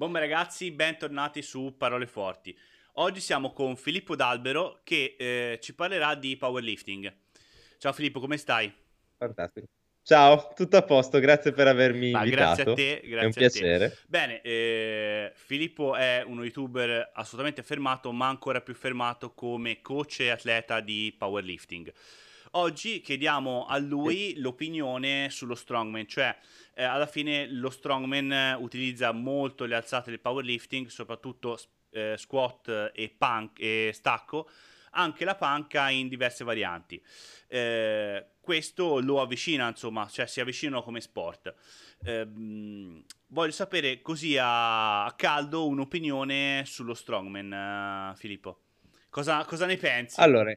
[0.00, 2.58] Buon ragazzi, bentornati su Parole Forti.
[2.94, 7.14] Oggi siamo con Filippo D'Albero che eh, ci parlerà di powerlifting.
[7.76, 8.72] Ciao Filippo, come stai?
[9.18, 9.66] Fantastico.
[10.02, 12.62] Ciao, tutto a posto, grazie per avermi Ma invitato.
[12.62, 13.98] Grazie a te, grazie è un piacere.
[14.06, 20.30] Bene, eh, Filippo è uno youtuber assolutamente fermato, ma ancora più fermato come coach e
[20.30, 21.92] atleta di powerlifting.
[22.54, 26.36] Oggi chiediamo a lui l'opinione sullo strongman, cioè
[26.74, 31.60] eh, alla fine lo strongman utilizza molto le alzate del powerlifting, soprattutto
[31.90, 34.48] eh, squat e, punk, e stacco,
[34.92, 37.00] anche la panca in diverse varianti.
[37.46, 41.54] Eh, questo lo avvicina, insomma, cioè si avvicinano come sport.
[42.02, 42.26] Eh,
[43.28, 48.62] voglio sapere così a, a, caldo un'opinione sullo strongman, uh, Filippo.
[49.08, 50.18] Cosa, cosa ne pensi?
[50.20, 50.52] Allora,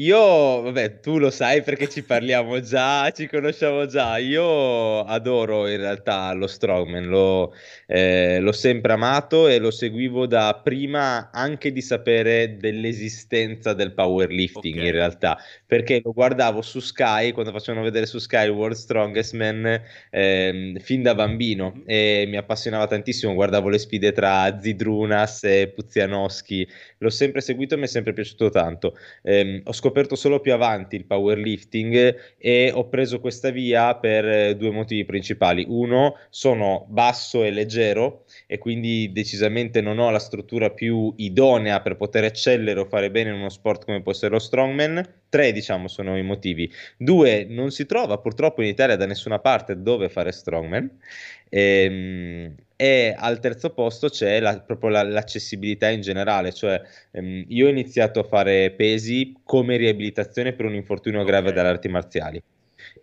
[0.00, 4.16] io, vabbè, tu lo sai perché ci parliamo già, ci conosciamo già.
[4.16, 7.52] Io adoro in realtà lo Strongman, l'ho,
[7.86, 14.76] eh, l'ho sempre amato e lo seguivo da prima anche di sapere dell'esistenza del powerlifting
[14.76, 14.86] okay.
[14.86, 19.82] in realtà, perché lo guardavo su Sky, quando facevano vedere su Sky World Strongest Man,
[20.08, 21.84] eh, fin da bambino mm-hmm.
[21.84, 26.66] e mi appassionava tantissimo, guardavo le sfide tra Zidrunas e Puzianowski,
[26.98, 28.96] l'ho sempre seguito e mi è sempre piaciuto tanto.
[29.22, 34.56] Eh, ho scoperto solo più avanti il powerlifting e ho preso questa via per eh,
[34.56, 35.64] due motivi principali.
[35.68, 41.96] Uno, sono basso e leggero e quindi decisamente non ho la struttura più idonea per
[41.96, 45.18] poter eccellere o fare bene in uno sport come può essere lo strongman.
[45.28, 46.70] Tre, diciamo, sono i motivi.
[46.96, 50.98] Due, non si trova purtroppo in Italia da nessuna parte dove fare strongman.
[51.48, 57.66] Ehm, e al terzo posto c'è la, proprio la, l'accessibilità in generale, cioè ehm, io
[57.66, 61.56] ho iniziato a fare pesi come riabilitazione per un infortunio grave okay.
[61.56, 62.42] dalle arti marziali.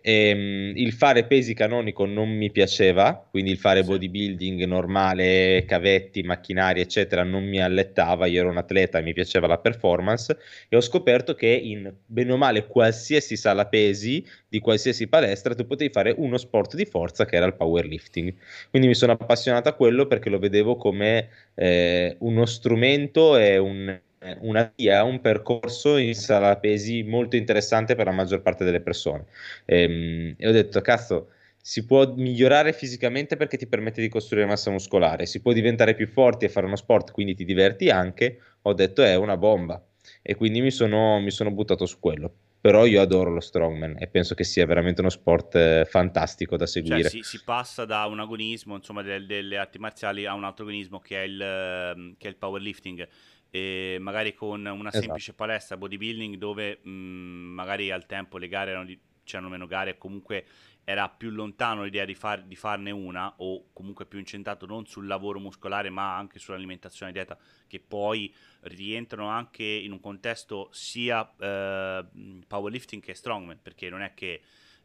[0.00, 6.22] E, um, il fare pesi canonico non mi piaceva, quindi il fare bodybuilding normale, cavetti,
[6.22, 8.26] macchinari, eccetera, non mi allettava.
[8.26, 10.36] Io ero un atleta e mi piaceva la performance.
[10.68, 15.66] E ho scoperto che in bene o male qualsiasi sala pesi di qualsiasi palestra tu
[15.66, 18.34] potevi fare uno sport di forza che era il powerlifting.
[18.70, 24.00] Quindi mi sono appassionato a quello perché lo vedevo come eh, uno strumento e un
[24.40, 29.26] una via, un percorso in sala pesi molto interessante per la maggior parte delle persone.
[29.64, 31.30] E, ehm, e ho detto, cazzo,
[31.60, 36.06] si può migliorare fisicamente perché ti permette di costruire massa muscolare, si può diventare più
[36.06, 38.40] forti e fare uno sport, quindi ti diverti anche.
[38.62, 39.82] Ho detto, è una bomba.
[40.22, 44.08] E quindi mi sono, mi sono buttato su quello però io adoro lo strongman e
[44.08, 47.08] penso che sia veramente uno sport eh, fantastico da cioè, seguire.
[47.08, 50.64] Cioè, si, si, passa da un agonismo, insomma, del, delle arti marziali a un altro
[50.64, 53.08] agonismo che è il, ehm, che è il powerlifting
[53.50, 55.02] e magari con una esatto.
[55.02, 59.90] semplice palestra bodybuilding dove mh, magari al tempo le gare erano di, c'erano meno gare
[59.90, 60.44] e comunque
[60.84, 65.06] era più lontano l'idea di, far, di, farne una o comunque più incentrato non sul
[65.06, 71.30] lavoro muscolare ma anche sull'alimentazione e dieta che poi rientrano anche in un contesto sia
[71.38, 72.06] eh,
[72.46, 74.40] powerlifting che strongman perché non è che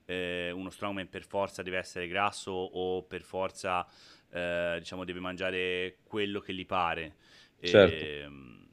[0.05, 3.87] eh, uno strongman per forza deve essere grasso o per forza
[4.29, 7.15] eh, diciamo deve mangiare quello che gli pare
[7.67, 8.03] Certo.
[8.03, 8.67] E, ehm,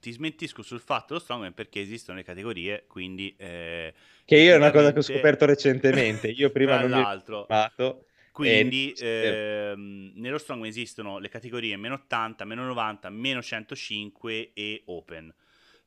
[0.00, 3.34] ti smentisco sul fatto lo strongman perché esistono le categorie, quindi...
[3.36, 3.94] Eh,
[4.24, 8.04] che io è una cosa che ho scoperto recentemente, io prima non l'altro, mi ho
[8.32, 15.32] quindi ehm, nello strongman esistono le categorie meno 80, meno 90, meno 105 e open.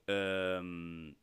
[0.06, 1.16] Ehm,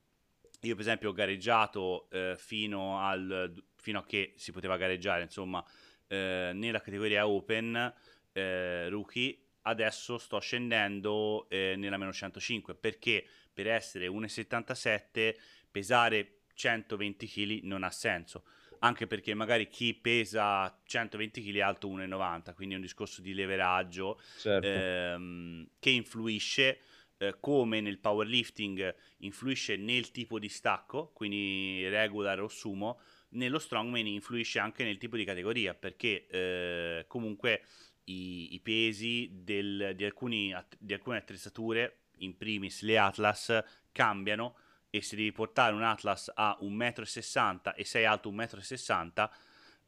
[0.60, 5.64] io per esempio ho gareggiato eh, fino, al, fino a che si poteva gareggiare, insomma,
[6.08, 7.94] eh, nella categoria open
[8.32, 15.36] eh, rookie adesso sto scendendo eh, nella meno 105 perché per essere 1,77
[15.70, 18.44] pesare 120 kg non ha senso
[18.80, 23.34] anche perché magari chi pesa 120 kg è alto 1,90 quindi è un discorso di
[23.34, 24.66] leveraggio certo.
[24.66, 26.80] ehm, che influisce
[27.18, 33.00] eh, come nel powerlifting influisce nel tipo di stacco quindi regular o sumo
[33.30, 37.62] nello strongman influisce anche nel tipo di categoria perché eh, comunque
[38.04, 44.56] i, i pesi del, di, alcuni, di alcune attrezzature, in primis le Atlas, cambiano
[44.90, 49.30] e se devi portare un Atlas a 1,60 m e sei alto 1,60 m,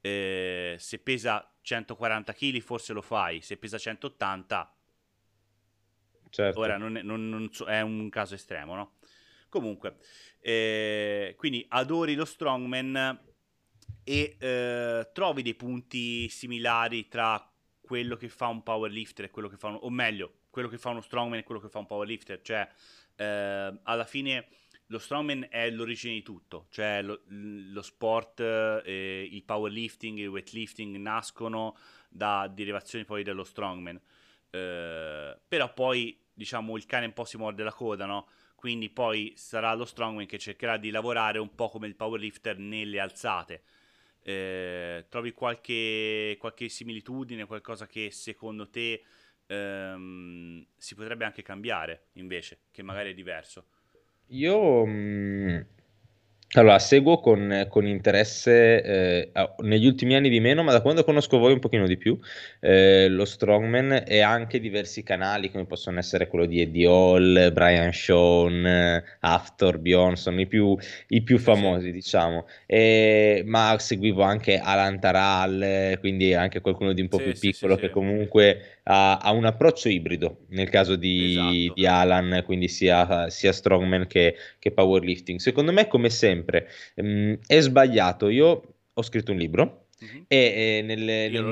[0.01, 4.77] eh, se pesa 140 kg forse lo fai, se pesa 180
[6.31, 6.59] certo.
[6.59, 8.95] ora non è, non, non so, è, un caso estremo, no?
[9.49, 9.99] Comunque,
[10.41, 13.21] eh, quindi adori lo strongman
[14.03, 17.54] e eh, trovi dei punti similari tra
[17.85, 20.89] quello che fa un powerlifter e quello che fa un, o meglio, quello che fa
[20.89, 22.67] uno strongman e quello che fa un powerlifter, cioè
[23.17, 24.47] eh, alla fine
[24.87, 30.97] lo strongman è l'origine di tutto, cioè lo, lo sport, eh, il powerlifting, il weightlifting
[30.97, 31.77] nascono
[32.09, 34.01] da derivazioni poi dello strongman.
[34.51, 38.29] Eh, però poi, diciamo, il cane un po' si morde la coda, no?
[38.55, 42.99] Quindi poi sarà lo strongman che cercherà di lavorare un po' come il powerlifter nelle
[42.99, 43.63] alzate.
[44.27, 49.03] Eh, trovi qualche, qualche similitudine, qualcosa che secondo te
[49.47, 53.67] ehm, si potrebbe anche cambiare invece, che magari è diverso?
[54.29, 55.61] Io mh, mm,
[56.61, 61.39] allora, seguo con, con interesse eh, negli ultimi anni di meno, ma da quando conosco
[61.39, 62.19] voi un pochino di più,
[62.61, 67.93] eh, lo Strongman e anche diversi canali come possono essere quello di Eddie Hall, Brian
[67.93, 70.77] Shawn, After, Bjornson, i più,
[71.09, 72.47] i più famosi, diciamo.
[72.67, 77.75] E, ma seguivo anche Alan Taral, quindi anche qualcuno di un po' sì, più piccolo
[77.75, 81.75] sì, che comunque ha, ha, un approccio ibrido nel caso di, esatto.
[81.75, 85.39] di Alan, quindi sia, sia Strongman che, che powerlifting.
[85.39, 86.44] Secondo me, come sempre,
[86.97, 88.29] mh, mm, è sbagliato.
[88.29, 88.63] Io
[88.93, 89.79] ho scritto un libro.
[90.05, 90.23] Mm-hmm.
[90.27, 91.45] E, e nelle, nel,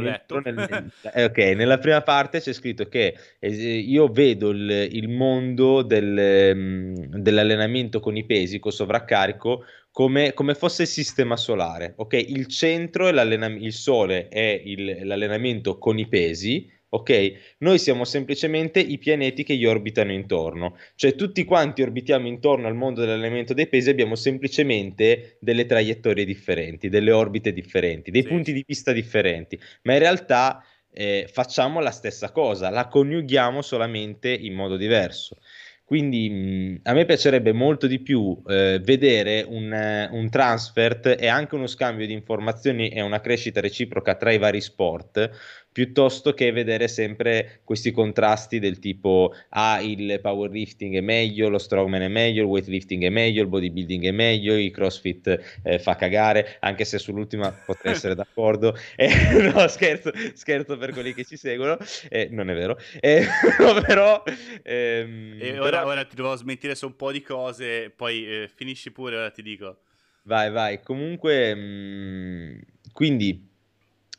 [0.44, 5.82] nel, eh, okay, nella prima parte c'è scritto che eh, io vedo il, il mondo
[5.82, 11.94] del, mm, dell'allenamento con i pesi, con sovraccarico, come, come, fosse il sistema solare.
[11.96, 12.32] Okay?
[12.32, 17.54] Il centro è il sole è il, l'allenamento con i pesi, ok?
[17.58, 22.74] Noi siamo semplicemente i pianeti che gli orbitano intorno, cioè tutti quanti orbitiamo intorno al
[22.74, 28.28] mondo dell'elemento dei pesi abbiamo semplicemente delle traiettorie differenti, delle orbite differenti, dei sì.
[28.28, 30.62] punti di vista differenti, ma in realtà
[30.92, 35.38] eh, facciamo la stessa cosa, la coniughiamo solamente in modo diverso.
[35.84, 41.54] Quindi mh, a me piacerebbe molto di più eh, vedere un, un, transfert e anche
[41.54, 45.30] uno scambio di informazioni e una crescita reciproca tra i vari sport
[45.72, 52.02] piuttosto che vedere sempre questi contrasti del tipo ah il powerlifting è meglio, lo strongman
[52.02, 56.58] è meglio, il weightlifting è meglio, il bodybuilding è meglio, il crossfit eh, fa cagare,
[56.60, 59.08] anche se sull'ultima potrei essere d'accordo, eh,
[59.52, 61.78] no scherzo, scherzo per quelli che ci seguono,
[62.10, 63.24] eh, non è vero, eh,
[63.86, 64.22] però...
[64.62, 65.86] Ehm, e ora, però...
[65.86, 69.42] ora ti devo smentire su un po' di cose, poi eh, finisci pure, ora ti
[69.42, 69.78] dico.
[70.24, 72.58] Vai, vai, comunque, mh, mm,
[72.92, 73.50] quindi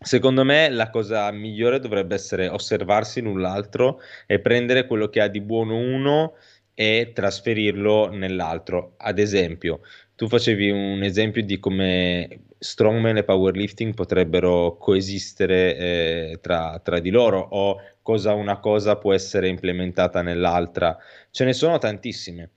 [0.03, 5.39] Secondo me la cosa migliore dovrebbe essere osservarsi null'altro e prendere quello che ha di
[5.39, 6.33] buono uno
[6.73, 8.95] e trasferirlo nell'altro.
[8.97, 9.79] Ad esempio,
[10.15, 17.09] tu facevi un esempio di come strongman e powerlifting potrebbero coesistere eh, tra, tra, di
[17.09, 20.97] loro o cosa una cosa può essere implementata nell'altra.
[21.31, 22.51] Ce ne sono tantissime.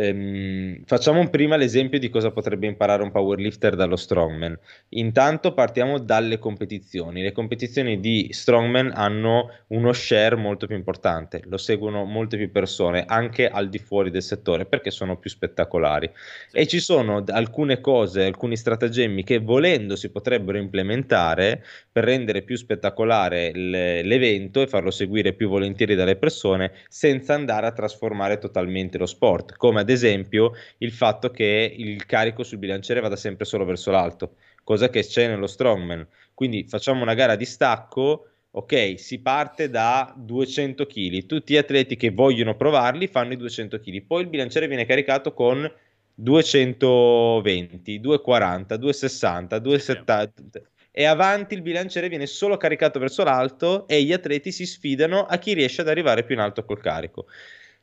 [0.00, 4.56] Ehm, facciamo prima l'esempio di cosa potrebbe imparare un powerlifter dallo strongman.
[4.90, 7.20] Intanto partiamo dalle competizioni.
[7.20, 13.04] Le competizioni di strongman hanno uno share molto più importante, lo seguono molte più persone,
[13.08, 16.08] anche al di fuori del settore, perché sono più spettacolari.
[16.52, 22.56] E ci sono alcune cose, alcuni stratagemmi che volendo si potrebbero implementare per rendere più
[22.56, 29.06] spettacolare l'evento e farlo seguire più volentieri dalle persone senza andare a trasformare totalmente lo
[29.06, 33.90] sport come ad esempio il fatto che il carico sul bilanciere vada sempre solo verso
[33.90, 36.06] l'alto, cosa che c'è nello strongman.
[36.34, 41.96] Quindi facciamo una gara di stacco, ok, si parte da 200 kg, tutti gli atleti
[41.96, 45.70] che vogliono provarli fanno i 200 kg, poi il bilanciere viene caricato con
[46.14, 54.12] 220, 240, 260, 270 e avanti il bilanciere viene solo caricato verso l'alto e gli
[54.12, 57.26] atleti si sfidano a chi riesce ad arrivare più in alto col carico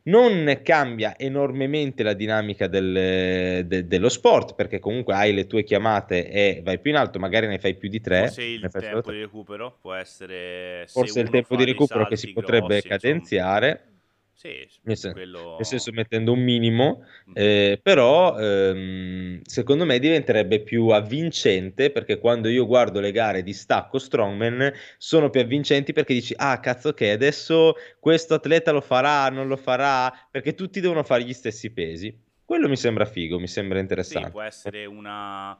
[0.08, 6.30] non cambia enormemente la dinamica del, de, dello sport perché comunque hai le tue chiamate
[6.30, 8.28] e vai più in alto, magari ne fai più di tre.
[8.28, 10.86] Forse il tempo di recupero può essere...
[10.88, 13.68] Forse il tempo di recupero che si potrebbe grossi, cadenziare.
[13.68, 13.94] Insomma
[14.36, 15.56] sì, nel, sen- quello...
[15.56, 22.50] nel senso mettendo un minimo, eh, però ehm, secondo me diventerebbe più avvincente perché quando
[22.50, 27.12] io guardo le gare di stacco strongman sono più avvincenti perché dici ah cazzo che
[27.12, 32.14] adesso questo atleta lo farà, non lo farà, perché tutti devono fare gli stessi pesi.
[32.44, 34.28] Quello mi sembra figo, mi sembra interessante.
[34.28, 35.58] Sì, può essere una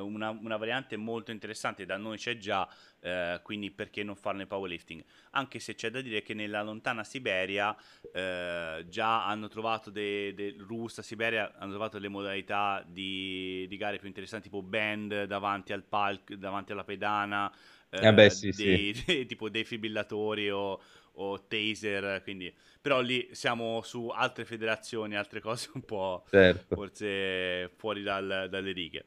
[0.00, 2.68] una, una, variante molto interessante, da noi c'è già,
[3.00, 5.02] eh, quindi perché non farne powerlifting?
[5.30, 7.76] Anche se c'è da dire che nella lontana Siberia
[8.12, 13.98] eh, già hanno trovato, de, de, Rusta, Siberia, hanno trovato le modalità di, di, gare
[13.98, 17.52] più interessanti, tipo band davanti al palco, davanti alla pedana,
[17.90, 19.04] eh, beh, sì, dei, sì.
[19.06, 20.80] Dei, tipo defibrillatori o,
[21.12, 22.52] o taser, quindi
[22.86, 26.76] però lì siamo su altre federazioni, altre cose un po' certo.
[26.76, 29.06] forse fuori dal, dalle righe.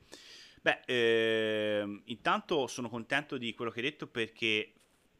[0.62, 4.74] Beh, ehm, intanto sono contento di quello che hai detto perché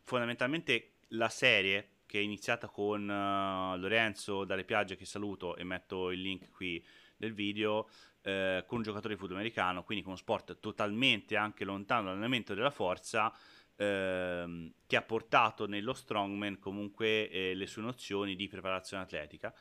[0.04, 6.10] fondamentalmente la serie che è iniziata con uh, Lorenzo dalle piagge che saluto e metto
[6.12, 6.84] il link qui
[7.16, 7.88] del video
[8.24, 12.54] eh, con un giocatore di football americano, quindi con uno sport totalmente anche lontano dall'allenamento
[12.54, 13.32] della forza,
[13.76, 19.54] ehm, che ha portato nello strongman comunque eh, le sue nozioni di preparazione atletica.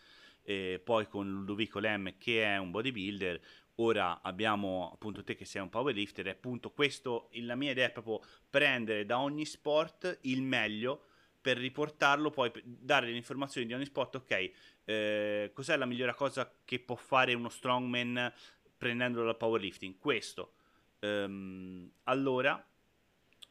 [0.42, 3.40] E poi con Ludovico Lem che è un bodybuilder,
[3.80, 7.90] ora abbiamo appunto te che sei un powerlifter e appunto questo, la mia idea è
[7.92, 11.04] proprio prendere da ogni sport il meglio
[11.40, 14.50] per riportarlo, poi dare le informazioni di ogni sport, ok,
[14.84, 18.32] eh, cos'è la migliore cosa che può fare uno strongman
[18.76, 19.96] prendendolo dal powerlifting?
[19.98, 20.54] Questo.
[21.00, 22.62] Um, allora,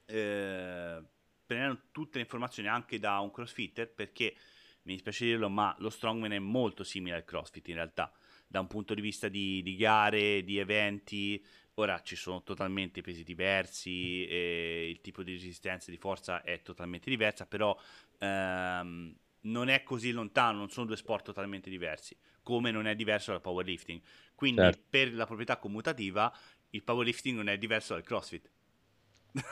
[0.06, 1.04] eh,
[1.46, 4.36] prendendo tutte le informazioni anche da un crossfitter, perché
[4.84, 8.12] mi dispiace dirlo, ma lo strongman è molto simile al crossfit in realtà,
[8.48, 11.44] da un punto di vista di, di gare, di eventi,
[11.80, 17.08] Ora ci sono totalmente pesi diversi, il tipo di resistenza e di forza è totalmente
[17.08, 17.78] diversa, però
[18.18, 23.30] ehm, non è così lontano, non sono due sport totalmente diversi, come non è diverso
[23.32, 24.02] dal powerlifting.
[24.34, 24.86] Quindi certo.
[24.90, 26.36] per la proprietà commutativa
[26.72, 28.50] il powerlifting non è diverso dal CrossFit.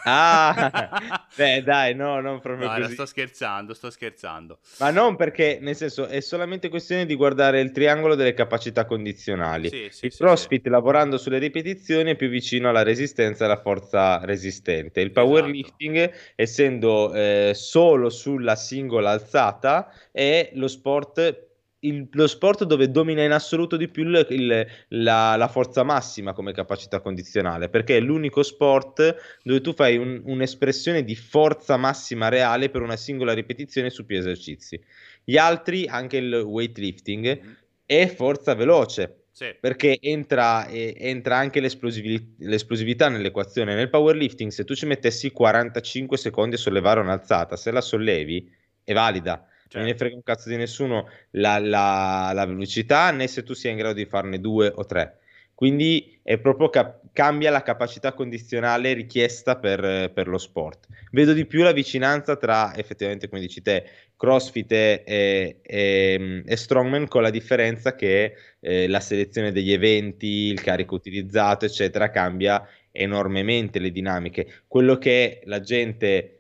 [0.04, 2.94] Ah, beh, dai, no, non proprio no, così.
[2.94, 4.60] sto scherzando, sto scherzando.
[4.80, 9.70] Ma non perché, nel senso, è solamente questione di guardare il triangolo delle capacità condizionali.
[9.70, 13.62] Sì, sì, il sì, CrossFit, lavorando sulle ripetizioni, è più vicino alla resistenza e alla
[13.62, 15.02] forza resistente.
[15.02, 16.18] Il powerlifting, esatto.
[16.36, 21.54] essendo eh, solo sulla singola alzata, è lo sport
[21.88, 26.34] il, lo sport dove domina in assoluto di più il, il, la, la, forza massima
[26.34, 32.30] come capacità condizionale, perché è l'unico sport dove tu fai un, un'espressione di forza massima
[32.30, 34.82] reale per una singola ripetizione su più esercizi.
[35.24, 37.54] Gli altri, anche il weightlifting, mm-hmm.
[37.86, 39.22] è forza veloce.
[39.36, 39.54] Sì.
[39.60, 43.76] Perché entra, eh, entra anche l'esplosività, l'esplosività nell'equazione.
[43.76, 48.50] Nel powerlifting, se tu ci mettessi 45 secondi a sollevare un'alzata, se la sollevi,
[48.82, 49.82] è valida cioè.
[49.82, 53.72] Non ne frega un cazzo di nessuno la, la, la, velocità, né se tu sia
[53.72, 55.20] in grado di farne due o tre.
[55.54, 60.88] Quindi è proprio cap- cambia la capacità condizionale richiesta per, per, lo sport.
[61.12, 63.86] Vedo di più la vicinanza tra, effettivamente, come dici te,
[64.18, 70.28] CrossFit e, e, e, e Strongman, con la differenza che eh, la selezione degli eventi,
[70.28, 74.64] il carico utilizzato, eccetera, cambia enormemente le dinamiche.
[74.68, 76.35] Quello che la gente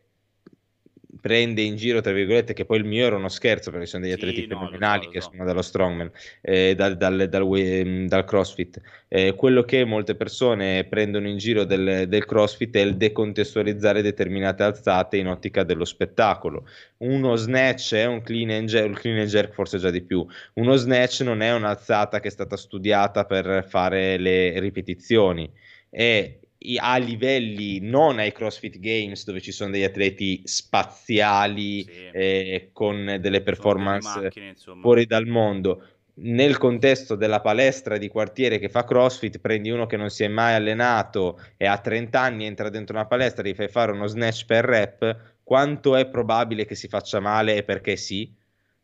[1.25, 4.13] prende in giro, tra virgolette, che poi il mio era uno scherzo perché sono degli
[4.13, 5.29] sì, atleti no, fenomenali so, che so.
[5.31, 8.79] sono dallo strongman, eh, dal, dal, dal, mm, dal, crossfit.
[9.07, 14.61] Eh, quello che molte persone prendono in giro del, del, crossfit è il decontestualizzare determinate
[14.61, 16.67] alzate in ottica dello spettacolo.
[16.97, 20.23] Uno snatch è un clean and jerk, il clean and jerk forse già di più.
[20.53, 25.51] Uno snatch non è un'alzata che è stata studiata per fare le ripetizioni.
[25.89, 26.37] È
[26.77, 32.09] a livelli non ai CrossFit Games dove ci sono degli atleti spaziali sì.
[32.11, 35.87] eh, con delle performance macchine, fuori dal mondo.
[36.17, 40.29] Nel contesto della palestra di quartiere che fa CrossFit, prendi uno che non si è
[40.29, 44.45] mai allenato e ha 30 anni, entra dentro una palestra, gli fai fare uno snatch
[44.45, 48.33] per rep, quanto è probabile che si faccia male e perché sì?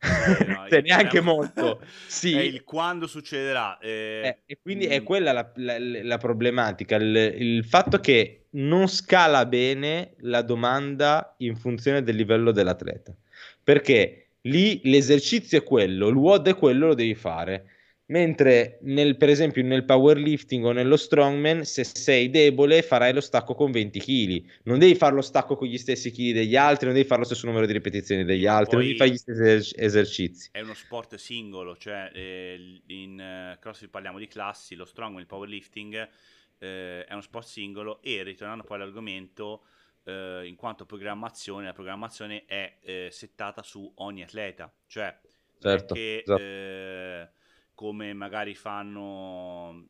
[0.02, 1.20] Eh, no, cioè, neanche è...
[1.20, 1.80] molto.
[2.06, 2.34] Sì.
[2.34, 3.78] È il quando succederà.
[3.78, 4.22] Eh...
[4.24, 5.04] Eh, e quindi è mm.
[5.04, 11.56] quella la, la, la problematica, il, il, fatto che non scala bene la domanda in
[11.56, 13.14] funzione del livello dell'atleta.
[13.62, 17.66] Perché lì l'esercizio è quello, il WOD è quello, lo devi fare.
[18.12, 23.54] Mentre nel, per esempio nel powerlifting o nello strongman, se sei debole, farai lo stacco
[23.54, 24.44] con 20 kg.
[24.64, 27.26] Non devi fare lo stacco con gli stessi chili degli altri, non devi fare lo
[27.26, 30.50] stesso numero di ripetizioni degli altri, non devi fare gli stessi esercizi.
[30.52, 35.26] È uno sport singolo, cioè eh, in uh, CrossFit parliamo di classi, lo strongman, il
[35.26, 36.08] powerlifting
[36.58, 39.64] eh, è uno sport singolo e ritornando poi all'argomento,
[40.04, 45.18] eh, in quanto programmazione, la programmazione è eh, settata su ogni atleta, cioè
[45.58, 47.28] certo, che esatto eh,
[47.74, 49.86] come magari fanno,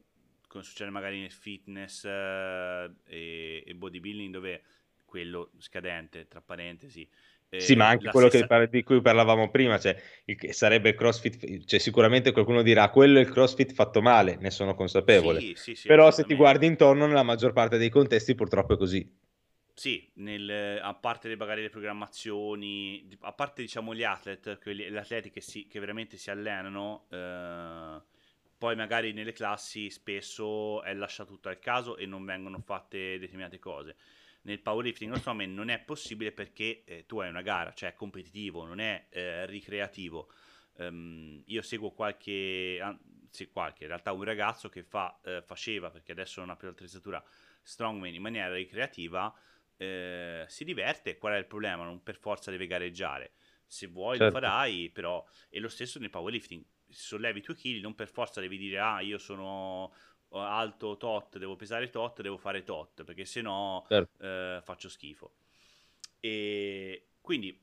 [0.48, 4.62] come succede magari nel fitness eh, e, e, bodybuilding dove
[5.04, 7.08] quello scadente, tra parentesi.
[7.48, 8.46] Eh, sì, ma anche quello stessa...
[8.46, 13.18] che, di cui parlavamo prima, cioè il, sarebbe il CrossFit, cioè sicuramente qualcuno dirà quello
[13.18, 15.40] è il CrossFit fatto male, ne sono consapevole.
[15.40, 18.76] Sì, sì, sì, Però se ti guardi intorno nella maggior parte dei contesti purtroppo è
[18.78, 19.06] così.
[19.74, 24.96] Sì, nel, a parte le, magari le programmazioni, a parte diciamo gli atlet, quelli, gli
[24.96, 28.00] atleti che, si, che veramente si allenano, eh,
[28.58, 33.58] poi magari nelle classi spesso è lasciato tutto al caso e non vengono fatte determinate
[33.58, 33.96] cose.
[34.42, 38.64] Nel powerlifting strongman non è possibile perché eh, tu hai una gara, cioè è competitivo,
[38.64, 40.30] non è eh, ricreativo.
[40.74, 46.12] Um, io seguo qualche, anzi qualche, in realtà un ragazzo che fa, eh, faceva, perché
[46.12, 47.22] adesso non ha più l'attrezzatura,
[47.62, 49.32] strongman in maniera ricreativa,
[49.82, 51.84] eh, si diverte, qual è il problema?
[51.84, 53.32] Non per forza deve gareggiare.
[53.66, 54.34] Se vuoi certo.
[54.34, 55.24] lo farai, però...
[55.48, 56.64] E lo stesso nel powerlifting.
[56.88, 59.92] sollevi i tuoi chili, non per forza devi dire ah io sono
[60.30, 64.24] alto tot, devo pesare tot, devo fare tot, perché se no certo.
[64.24, 65.34] eh, faccio schifo.
[66.20, 67.58] E quindi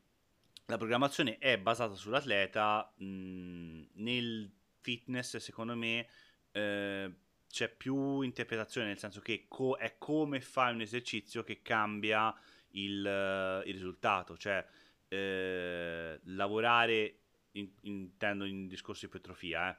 [0.66, 6.08] la programmazione è basata sull'atleta, mh, nel fitness secondo me
[6.52, 7.12] eh,
[7.50, 12.34] c'è più interpretazione, nel senso che co- è come fai un esercizio che cambia
[12.72, 14.66] il, il risultato, cioè
[15.08, 17.16] eh, lavorare,
[17.54, 19.78] in, intendo in discorso di ipertrofia,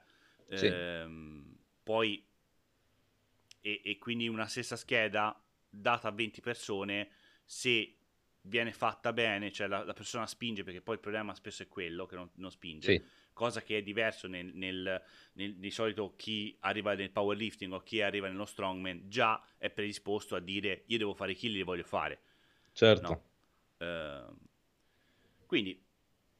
[0.49, 0.67] eh, sì.
[0.67, 2.25] ehm, poi
[3.61, 7.11] e, e quindi una stessa scheda data a 20 persone,
[7.45, 7.97] se
[8.43, 12.07] viene fatta bene, cioè la, la, persona spinge, perché poi il problema spesso è quello
[12.07, 13.05] che non, non spinge, sì.
[13.33, 15.03] cosa che è diverso nel, nel,
[15.35, 20.35] nel, di solito chi arriva nel powerlifting o chi arriva nello strongman già è predisposto
[20.37, 22.21] a dire io devo fare i kill, li voglio fare.
[22.73, 23.23] Certo.
[23.79, 23.87] No?
[23.87, 24.37] Uh,
[25.47, 25.83] quindi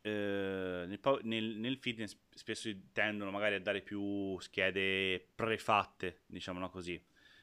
[0.03, 7.03] uh, nel, nel, fitness spesso tendono magari a dare più schede prefatte, diciamolo così,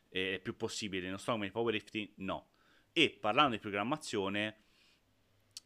[0.09, 1.05] è più possibile.
[1.05, 2.49] Nello strongman powerlifting no
[2.97, 4.55] e parlando di programmazione,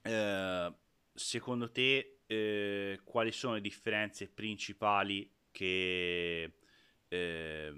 [0.02, 0.74] eh,
[1.14, 6.56] secondo te eh, quali sono le differenze principali che,
[7.08, 7.74] eh,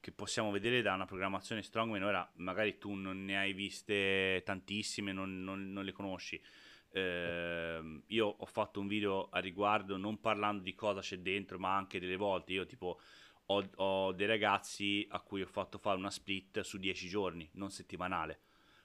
[0.00, 2.02] che, possiamo vedere da una programmazione strongman?
[2.02, 6.42] Ora magari tu non ne hai viste tantissime, non, non, non le conosci.
[6.90, 11.76] Eh, io ho fatto un video a riguardo non parlando di cosa c'è dentro, ma
[11.76, 12.98] anche delle volte io tipo
[13.46, 17.70] ho, ho dei ragazzi a cui ho fatto fare una split su 10 giorni, non
[17.70, 18.40] settimanale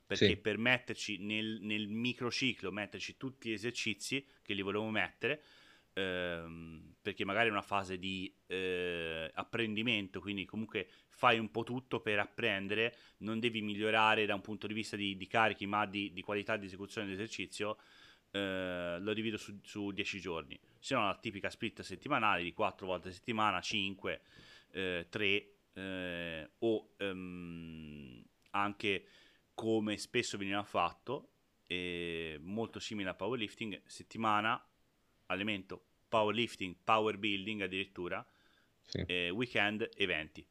[0.05, 0.37] perché sì.
[0.37, 5.41] per metterci nel, nel microciclo, metterci tutti gli esercizi che li volevo mettere,
[5.93, 11.99] ehm, perché magari è una fase di eh, apprendimento, quindi comunque fai un po' tutto
[11.99, 16.11] per apprendere, non devi migliorare da un punto di vista di, di carichi, ma di,
[16.11, 17.77] di, qualità di esecuzione dell'esercizio,
[18.31, 20.59] eh, lo divido su, su 10 giorni.
[20.79, 24.21] Se no la tipica split settimanale di 4 volte a settimana, 5,
[24.71, 29.05] eh, 3 eh, o ehm, anche
[29.53, 31.29] come spesso veniva fatto,
[32.41, 34.63] molto simile a powerlifting, settimana,
[35.27, 38.23] elemento powerlifting, power building addirittura,
[38.81, 39.03] sì.
[39.07, 40.45] eh, weekend, eventi.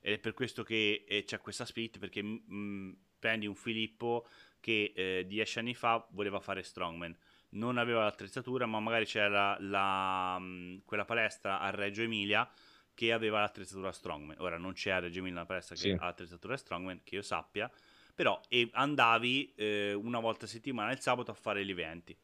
[0.00, 4.26] Ed è per questo che eh, c'è questa split, perché mh, mm, prendi un Filippo
[4.58, 7.14] che eh, dieci anni fa voleva fare strongman,
[7.50, 12.50] non aveva l'attrezzatura, ma magari c'era la, mh, mm, quella palestra a Reggio Emilia
[12.94, 14.36] che aveva l'attrezzatura strongman.
[14.38, 15.88] Ora non c'è a Reggio Emilia una palestra sì.
[15.88, 17.70] che ha l'attrezzatura strongman, che io sappia,
[18.14, 18.40] però
[18.72, 22.16] andavi eh, una volta a settimana il sabato a fare gli eventi.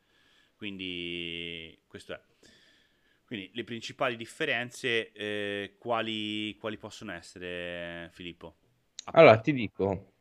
[0.56, 2.20] Quindi questo è.
[3.24, 8.56] Quindi le principali differenze eh, quali, quali possono essere, Filippo?
[9.12, 10.14] Allora ti dico,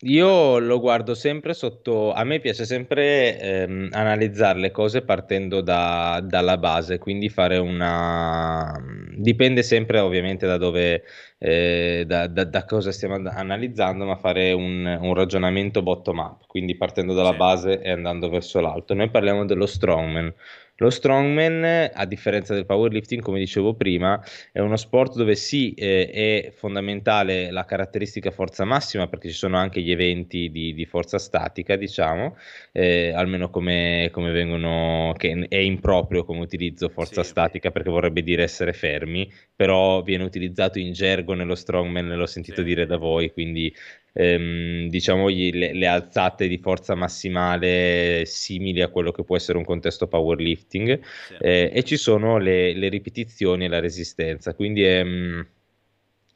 [0.00, 6.20] io lo guardo sempre sotto, a me piace sempre ehm, analizzare le cose partendo da,
[6.22, 8.76] dalla base, quindi fare una...
[9.16, 11.04] dipende sempre ovviamente da dove,
[11.38, 16.76] eh, da, da, da, cosa stiamo analizzando, ma fare un, un ragionamento bottom up, quindi
[16.76, 17.36] partendo dalla sì.
[17.36, 18.94] base e andando verso l'alto.
[18.94, 20.34] Noi parliamo dello strongman.
[20.78, 26.10] Lo strongman, a differenza del powerlifting, come dicevo prima, è uno sport dove sì eh,
[26.10, 31.18] è fondamentale la caratteristica forza massima, perché ci sono anche gli eventi di, di forza
[31.18, 32.36] statica, diciamo,
[32.72, 37.28] eh, almeno come, come, vengono, che è improprio come utilizzo forza sì.
[37.28, 42.62] statica, perché vorrebbe dire essere fermi, però viene utilizzato in gergo nello strongman, l'ho sentito
[42.62, 42.66] sì.
[42.66, 43.72] dire da voi, quindi
[44.14, 49.58] ehm, diciamo gli, le, le, alzate di forza massimale simili a quello che può essere
[49.58, 51.34] un contesto powerlifting sì.
[51.40, 55.46] eh, e ci sono le, le, ripetizioni e la resistenza quindi ehm,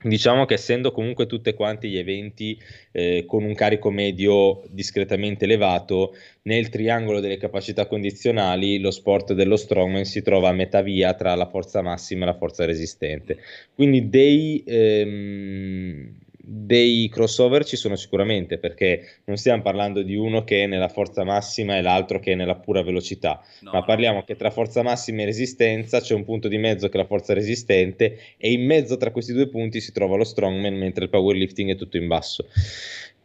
[0.01, 2.57] Diciamo che essendo comunque tutti quanti gli eventi
[2.93, 9.57] eh, con un carico medio discretamente elevato, nel triangolo delle capacità condizionali lo sport dello
[9.57, 13.39] strongman si trova a metà via tra la forza massima e la forza resistente.
[13.75, 16.17] Quindi dei, ehm,
[16.51, 21.23] dei crossover ci sono sicuramente perché non stiamo parlando di uno che è nella forza
[21.23, 24.25] massima e l'altro che è nella pura velocità, no, ma parliamo no.
[24.25, 27.35] che tra forza massima e resistenza c'è un punto di mezzo che è la forza
[27.35, 31.73] resistente e in mezzo tra questi due punti si trova lo strongman mentre il powerlifting
[31.73, 32.49] è tutto in basso.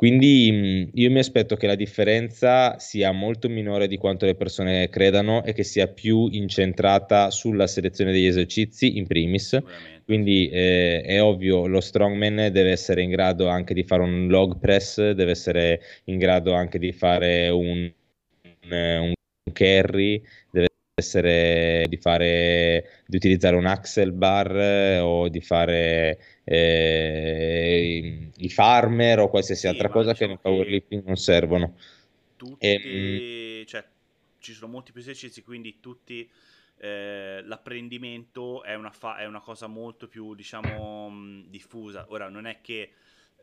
[0.04, 5.46] Quindi io mi aspetto che la differenza sia molto minore di quanto le persone credano
[5.46, 9.58] e che sia più incentrata sulla selezione degli esercizi in primis.
[10.04, 14.60] Quindi eh, è ovvio, lo strongman deve essere in grado anche di fare un log
[14.60, 17.90] press, deve essere in grado anche di fare un,
[18.66, 20.68] un, un carry, deve
[21.04, 29.20] essere di fare di utilizzare un axle bar eh, o di fare eh, i, farmer
[29.20, 31.76] o qualsiasi sì, altra cosa diciamo che nel powerlifting non servono.
[32.36, 33.86] Tutti, e, ehm, cioè,
[34.40, 36.30] ci sono molti più esercizi, quindi tutti
[36.78, 42.06] eh, l'apprendimento è una, fa- è una, cosa molto più, diciamo, mh, diffusa.
[42.10, 42.92] Ora, non è che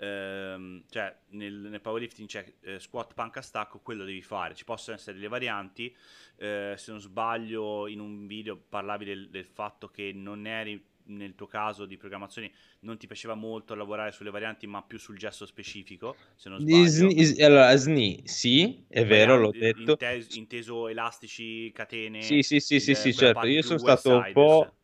[0.01, 4.55] ehm, cioè nel, nel, powerlifting c'è eh, squat, panca, stacco, quello devi fare.
[4.55, 5.95] Ci possono essere delle varianti.
[6.37, 11.35] Eh, se non sbaglio, in un video parlavi del, del fatto che non eri nel
[11.35, 15.45] tuo caso di programmazione non ti piaceva molto lavorare sulle varianti ma più sul gesto
[15.45, 22.23] specifico se non sbaglio allora SNI sì è vero l'ho detto inteso, inteso elastici catene
[22.23, 24.80] sì sì sì sì, sì certo io sono stato un po'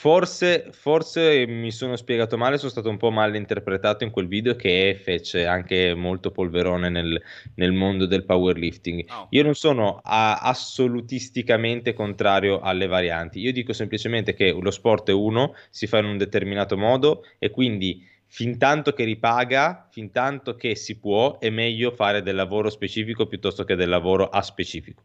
[0.00, 4.56] Forse, forse mi sono spiegato male, sono stato un po' mal interpretato in quel video
[4.56, 7.20] che fece anche molto polverone nel,
[7.56, 9.04] nel mondo del powerlifting.
[9.10, 9.26] Oh.
[9.28, 15.12] Io non sono a, assolutisticamente contrario alle varianti, io dico semplicemente che lo sport è
[15.12, 20.54] uno, si fa in un determinato modo e quindi fin tanto che ripaga, fin tanto
[20.54, 25.02] che si può, è meglio fare del lavoro specifico piuttosto che del lavoro a specifico.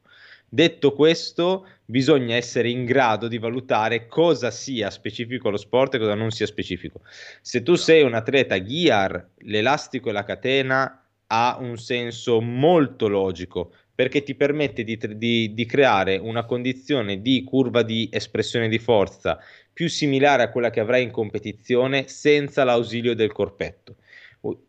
[0.48, 6.14] Detto questo, bisogna essere in grado di valutare cosa sia specifico lo sport e cosa
[6.14, 7.02] non sia specifico.
[7.42, 13.74] Se tu sei un atleta gear, l'elastico e la catena ha un senso molto logico
[13.96, 19.40] perché ti permette di, di, di creare una condizione di curva di espressione di forza
[19.72, 23.96] più similare a quella che avrai in competizione senza l'ausilio del corpetto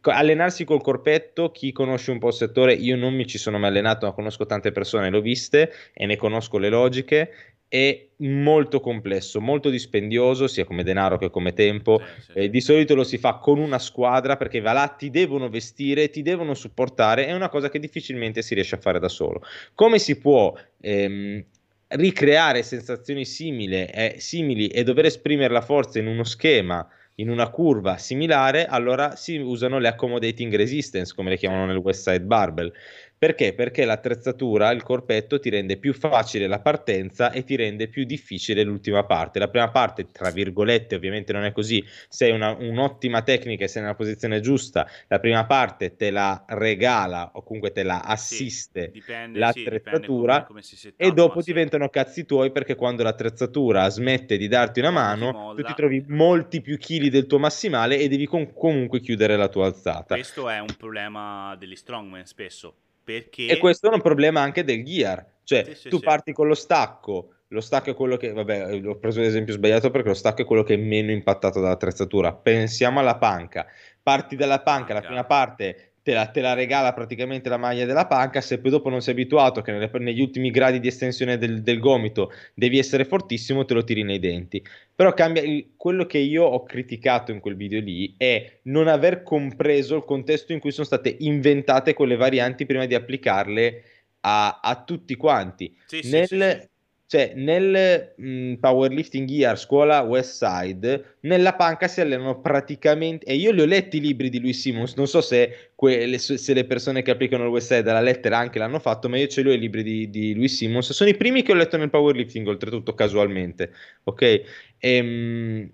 [0.02, 3.70] allenarsi col corpetto, chi conosce un po' il settore, io non mi ci sono mai
[3.70, 7.30] allenato, ma conosco tante persone, l'ho viste e ne conosco le logiche.
[7.68, 12.00] È molto complesso, molto dispendioso, sia come denaro che come tempo.
[12.00, 12.32] Sì, sì.
[12.38, 16.08] Eh, di solito lo si fa con una squadra perché i là ti devono vestire,
[16.10, 17.26] ti devono supportare.
[17.26, 19.42] È una cosa che difficilmente si riesce a fare da solo.
[19.74, 21.44] Come si può ehm,
[21.88, 26.88] ricreare sensazioni simili, eh, simili e dover esprimere la forza in uno schema?
[27.16, 32.08] In una curva similare, allora si usano le accommodating resistance, come le chiamano nel West
[32.08, 32.72] Side Barbell.
[33.18, 33.54] Perché?
[33.54, 38.62] Perché l'attrezzatura, il corpetto, ti rende più facile la partenza e ti rende più difficile
[38.62, 39.38] l'ultima parte.
[39.38, 43.82] La prima parte, tra virgolette, ovviamente non è così, sei una, un'ottima tecnica e sei
[43.82, 48.90] nella posizione giusta, la prima parte te la regala o comunque te la assiste sì,
[48.90, 54.48] dipende, l'attrezzatura sì, come, come e dopo diventano cazzi tuoi perché quando l'attrezzatura smette di
[54.48, 58.52] darti una mano, tu ti trovi molti più chili del tuo massimale e devi com-
[58.52, 60.14] comunque chiudere la tua alzata.
[60.14, 62.74] Questo è un problema degli strongman spesso
[63.06, 63.46] perché...
[63.46, 65.24] E questo è un problema anche del gear.
[65.44, 66.02] Cioè, sì, sì, tu sì.
[66.02, 70.08] parti con lo stacco, lo stacco è quello che, vabbè, ho preso l'esempio sbagliato perché
[70.08, 72.32] lo stacco è quello che è meno impattato dall'attrezzatura.
[72.32, 73.64] Pensiamo alla panca.
[74.02, 74.94] Parti dalla panca, panca.
[74.94, 78.70] la prima parte te la, te la, regala praticamente la maglia della panca, se poi
[78.70, 82.78] dopo non sei abituato che nelle, negli ultimi gradi di estensione del, del, gomito devi
[82.78, 84.64] essere fortissimo, te lo tiri nei denti.
[84.94, 89.24] Però cambia, il, quello che io ho criticato in quel video lì è non aver
[89.24, 93.82] compreso il contesto in cui sono state inventate quelle varianti prima di applicarle
[94.20, 95.76] a, a tutti quanti.
[95.86, 96.68] Sì, Nel, sì, sì,
[97.06, 103.52] cioè nel mh, mm, powerlifting gear scuola Westside nella panca si allenano praticamente e io
[103.52, 107.02] li ho letti i libri di lui Simmons non so se, que- se le persone
[107.02, 109.58] che applicano il Westside alla lettera anche l'hanno fatto ma io ce li ho i
[109.58, 113.72] libri di, di lui Simmons sono i primi che ho letto nel powerlifting oltretutto casualmente
[114.04, 114.42] ok?
[114.78, 115.70] Ehm, mh,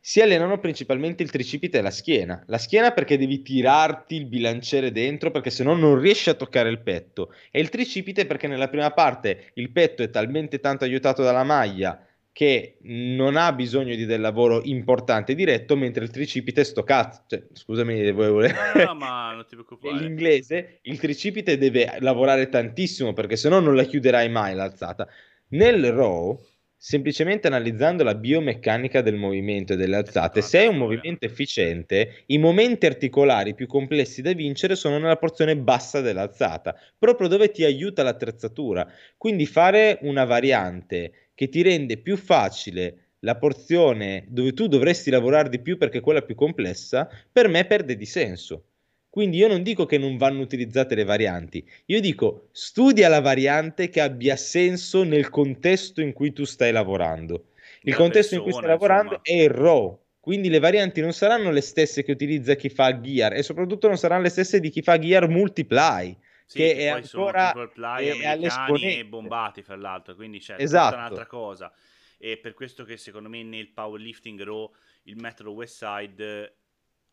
[0.00, 2.42] si allenano principalmente il tricipite e la schiena.
[2.46, 6.70] La schiena perché devi tirarti il bilanciere dentro perché se no non riesci a toccare
[6.70, 11.22] il petto e il tricipite perché nella prima parte il petto è talmente tanto aiutato
[11.22, 16.64] dalla maglia che non ha bisogno di del lavoro importante diretto mentre il tricipite è
[16.64, 17.24] sto cazzo.
[17.26, 18.40] Cioè, scusami, volevo...
[18.40, 19.44] No, no.
[19.98, 25.06] L'inglese, il tricipite deve lavorare tantissimo perché se no non la chiuderai mai l'alzata.
[25.48, 26.40] Nel row
[26.82, 32.38] semplicemente analizzando la biomeccanica del movimento e delle alzate, se è un movimento efficiente, i
[32.38, 38.02] momenti articolari più complessi da vincere sono nella porzione bassa dell'alzata, proprio dove ti aiuta
[38.02, 38.90] l'attrezzatura.
[39.18, 45.50] Quindi fare una variante che ti rende più facile la porzione dove tu dovresti lavorare
[45.50, 48.69] di più perché è quella più complessa, per me perde di senso.
[49.10, 53.88] Quindi io non dico che non vanno utilizzate le varianti, io dico studia la variante
[53.88, 57.46] che abbia senso nel contesto in cui tu stai lavorando.
[57.82, 59.40] Il la contesto persona, in cui stai lavorando insomma.
[59.40, 63.32] è il RAW, quindi le varianti non saranno le stesse che utilizza chi fa gear
[63.32, 66.16] e soprattutto non saranno le stesse di chi fa gear multiply.
[66.46, 67.52] Sì, che, che è ancora
[67.98, 70.90] è americani e bombati fra l'altro, quindi c'è esatto.
[70.90, 71.72] tutta un'altra cosa.
[72.16, 74.70] E per questo che secondo me nel powerlifting raw
[75.04, 76.59] il metodo Westside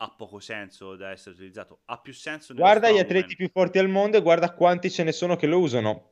[0.00, 1.80] ha poco senso da essere utilizzato.
[1.86, 2.54] Ha più senso.
[2.54, 5.58] Guarda gli atleti più forti al mondo e guarda quanti ce ne sono che lo
[5.58, 6.10] usano.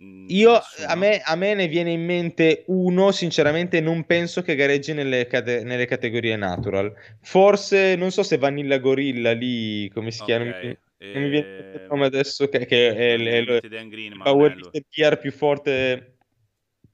[0.00, 0.52] Mm, Io
[0.86, 5.26] a me, a me, ne viene in mente uno, sinceramente non penso che gareggi nelle,
[5.26, 6.92] cate- nelle, categorie natural.
[7.20, 10.36] Forse, non so se Vanilla Gorilla lì, come si okay.
[10.36, 10.58] chiama?
[10.58, 10.78] E...
[11.12, 15.18] Non mi viene il ehm, nome adesso, che, che è, è, è, è il powerlifter
[15.18, 16.16] più forte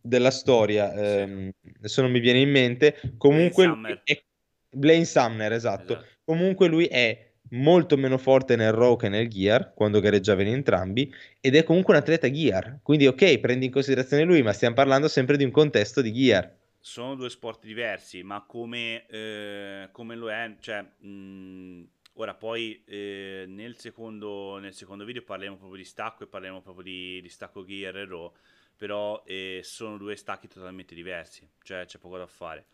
[0.00, 4.22] della storia, ehm, adesso non mi viene in mente, comunque è
[4.70, 5.92] Blaine Sumner, esatto.
[5.94, 6.06] Esatto.
[6.24, 11.12] Comunque lui è molto meno forte nel Raw che nel Gear, quando gareggiava in entrambi,
[11.40, 12.80] ed è comunque un atleta Gear.
[12.82, 16.56] Quindi ok, prendi in considerazione lui, ma stiamo parlando sempre di un contesto di Gear.
[16.80, 23.44] Sono due sport diversi, ma come, eh, come lo è, cioè, mh, ora poi eh,
[23.48, 27.64] nel, secondo, nel secondo video parleremo proprio di stacco e parleremo proprio di, di stacco
[27.64, 28.32] Gear e Raw,
[28.76, 32.66] però eh, sono due stacchi totalmente diversi, cioè c'è poco da fare.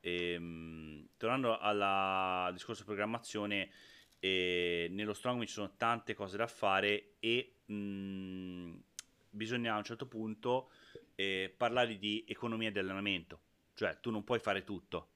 [0.00, 3.70] E, mh, tornando alla- al discorso programmazione,
[4.18, 8.74] eh, nello Strongman ci sono tante cose da fare e mh,
[9.30, 10.70] bisogna a un certo punto
[11.14, 13.40] eh, parlare di economia di allenamento,
[13.74, 15.10] cioè tu non puoi fare tutto.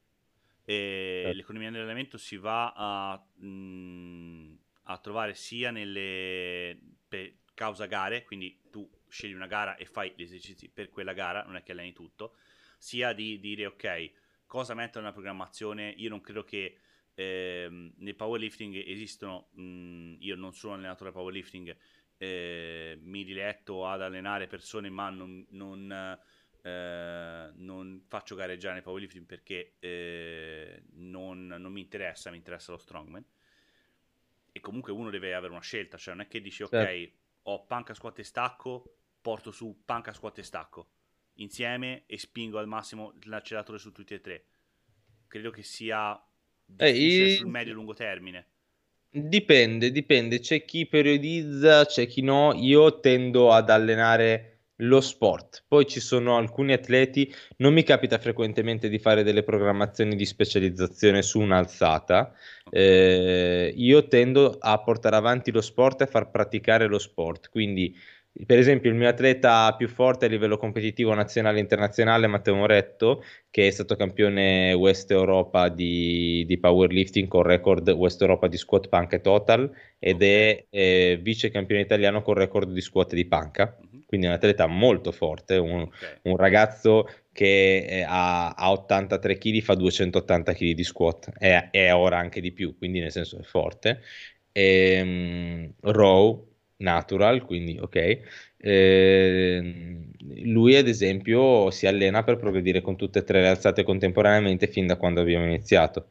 [0.64, 1.36] E Certo.
[1.36, 8.60] l'economia di allenamento si va a, mh, a trovare sia nelle per causa gare, quindi
[8.70, 11.92] tu scegli una gara e fai gli esercizi per quella gara, non è che alleni
[11.92, 12.36] tutto,
[12.78, 14.10] sia di dire ok,
[14.50, 15.90] cosa mettere nella programmazione.
[15.90, 16.76] Io non credo che
[17.14, 21.76] ehm, nel powerlifting esistono, mh, io non sono allenatore powerlifting,
[22.18, 26.18] eh, mi diletto ad allenare persone, ma non, non,
[26.62, 32.78] eh, non faccio gareggiare nel powerlifting perché eh, non, non mi interessa, mi interessa lo
[32.78, 33.24] strongman.
[34.52, 37.12] E comunque uno deve avere una scelta, cioè non è che dici ok, Certo.
[37.42, 40.90] ho panca, squat e stacco, porto su panca, squat e stacco
[41.42, 44.44] insieme e spingo al massimo l'acceleratore su tutti e tre.
[45.26, 46.14] Credo che sia
[46.76, 48.46] Eh, difficile i- sul medio e lungo termine.
[49.12, 52.52] Dipende, dipende, c'è chi periodizza, c'è chi no.
[52.54, 54.46] Io tendo ad allenare
[54.82, 55.64] lo sport.
[55.66, 61.22] Poi ci sono alcuni atleti, non mi capita frequentemente di fare delle programmazioni di specializzazione
[61.22, 62.32] su un'alzata.
[62.64, 62.72] Ok.
[62.72, 67.48] Eh, io tendo a portare avanti lo sport e a far praticare lo sport.
[67.50, 67.94] Quindi,
[68.46, 73.22] per esempio, il mio atleta più forte a livello competitivo nazionale e internazionale, Matteo Moretto,
[73.50, 78.88] che è stato campione West Europa di, di powerlifting con record West Europa di squat
[78.88, 80.22] panca e total ed Ok.
[80.22, 83.76] è eh, vice campione italiano con record di squat di panca.
[83.80, 84.04] Mhm.
[84.06, 86.02] Quindi è un atleta molto forte, un, Ok.
[86.22, 91.90] un ragazzo che eh, ha, ha 83 kg, fa 280 kg di squat e, e
[91.92, 94.00] ora anche di più, quindi nel senso è forte.
[94.52, 96.48] Ehm, raw,
[96.80, 98.18] natural, quindi ok.
[98.58, 100.10] Ehm,
[100.44, 104.86] lui ad esempio si allena per progredire con tutte e tre le alzate contemporaneamente fin
[104.86, 106.10] da quando abbiamo iniziato.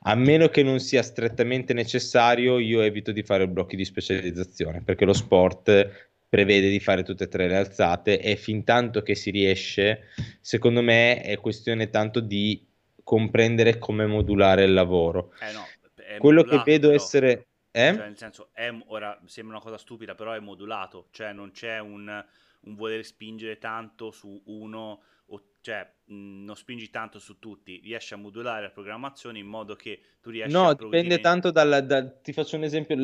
[0.00, 5.04] A meno che non sia strettamente necessario, io evito di fare blocchi di specializzazione perché
[5.04, 9.30] lo sport prevede di fare tutte e tre le alzate e fin tanto che si
[9.30, 10.08] riesce,
[10.40, 12.64] secondo me è questione tanto di
[13.02, 15.32] comprendere come modulare il lavoro.
[15.40, 15.66] Eh no,
[16.18, 17.46] Quello che vedo essere...
[17.76, 17.92] Eh?
[17.92, 21.78] Cioè, nel senso, è, ora sembra una cosa stupida, però è modulato, cioè non c'è
[21.78, 22.24] un,
[22.60, 28.14] un voler spingere tanto su uno, o, cioè mh, non spingi tanto su tutti, riesci
[28.14, 31.20] a modulare la programmazione in modo che tu riesci No, a dipende progredire.
[31.20, 32.96] tanto dal, dal- Ti faccio un esempio,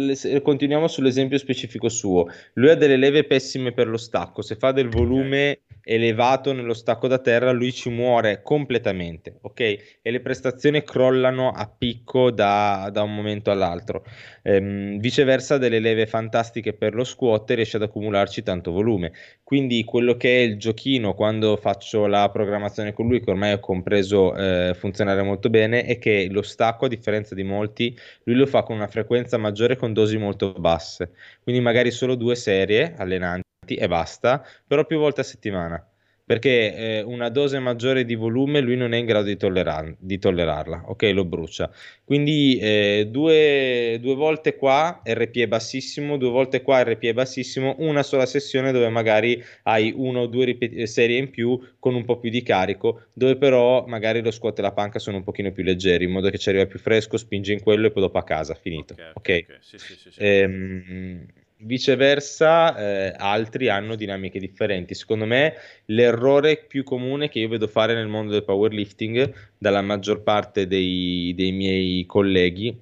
[0.42, 2.26] continuiamo sull'esempio specifico suo.
[2.54, 7.08] Lui ha delle leve pessime per lo stacco, se fa del volume elevato nello stacco
[7.08, 9.60] da terra, lui ci muore completamente, ok?
[9.60, 14.04] E le prestazioni crollano a picco da, da un momento all'altro.
[14.42, 19.12] Ehm, viceversa, delle leve fantastiche per lo squat riesce ad accumularci tanto volume.
[19.42, 23.60] Quindi quello che è il giochino quando faccio la programmazione con lui, che ormai ho
[23.60, 28.46] compreso eh, funzionare molto bene, è che lo stacco, a differenza di molti, lui lo
[28.46, 31.12] fa con una frequenza maggiore con dosi molto basse.
[31.42, 35.86] Quindi magari solo due serie allenanti e basta, però più volte a settimana.
[36.24, 40.18] Perché eh, una dose maggiore di volume lui non è in grado di, tollerar- di
[40.18, 41.10] tollerarla, ok?
[41.12, 41.70] Lo brucia.
[42.04, 47.74] Quindi eh, due, due volte qua RP è bassissimo, due volte qua RP è bassissimo,
[47.78, 52.04] una sola sessione dove magari hai una o due ripet- serie in più con un
[52.04, 55.50] po' più di carico, dove però magari lo squat e la panca sono un pochino
[55.52, 58.18] più leggeri, in modo che ci arriva più fresco, spingi in quello e poi dopo
[58.18, 58.94] a casa, finito.
[58.94, 59.44] Ok, ok, Ok?
[59.48, 60.20] ok, sì, sì, sì, sì.
[60.22, 61.26] Ehm,
[61.62, 64.94] viceversa, eh, altri hanno dinamiche differenti.
[64.94, 65.54] Secondo me,
[65.86, 71.32] l'errore più comune che io vedo fare nel mondo del powerlifting dalla maggior parte dei,
[71.36, 72.76] dei miei colleghi,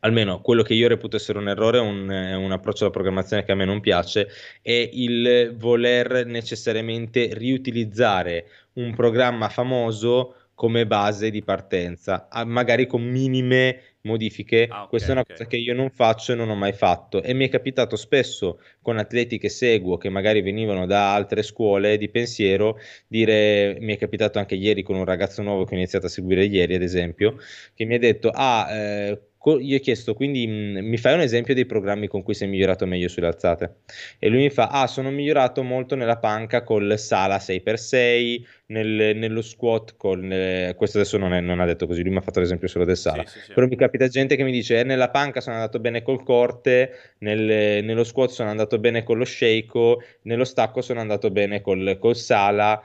[0.00, 3.56] almeno quello che io reputo essere un errore, un, un approccio alla programmazione che a
[3.56, 4.28] me non piace,
[4.62, 13.95] è il voler necessariamente riutilizzare un programma famoso come base di partenza, magari con minime
[14.06, 14.68] modifiche.
[14.68, 15.26] Ah, ok, Questa è una ok.
[15.26, 17.22] cosa che io non faccio e non ho mai fatto.
[17.22, 21.98] E mi è capitato spesso con atleti che seguo, che magari venivano da altre scuole
[21.98, 26.06] di pensiero, dire, mi è capitato anche ieri con un ragazzo nuovo che ho iniziato
[26.06, 27.36] a seguire ieri, ad esempio,
[27.74, 29.20] che mi ha detto, ah, eh,
[29.54, 32.84] gli ho chiesto, quindi mh, mi fai un esempio dei programmi con cui sei migliorato
[32.84, 33.76] meglio sulle alzate?
[34.18, 39.42] E lui mi fa, ah, sono migliorato molto nella panca col Sala 6x6, nel, nello
[39.42, 40.28] squat con...
[40.32, 42.84] Eh, questo adesso non, è, non, ha detto così, lui mi ha fatto l'esempio solo
[42.84, 43.24] del Sala.
[43.24, 43.52] Sì, sì, sì.
[43.52, 47.14] Però mi capita gente che mi dice, eh, nella panca sono andato bene col corte,
[47.18, 51.98] nel, nello squat sono andato bene con lo shake, nello stacco sono andato bene col,
[52.00, 52.82] col Sala.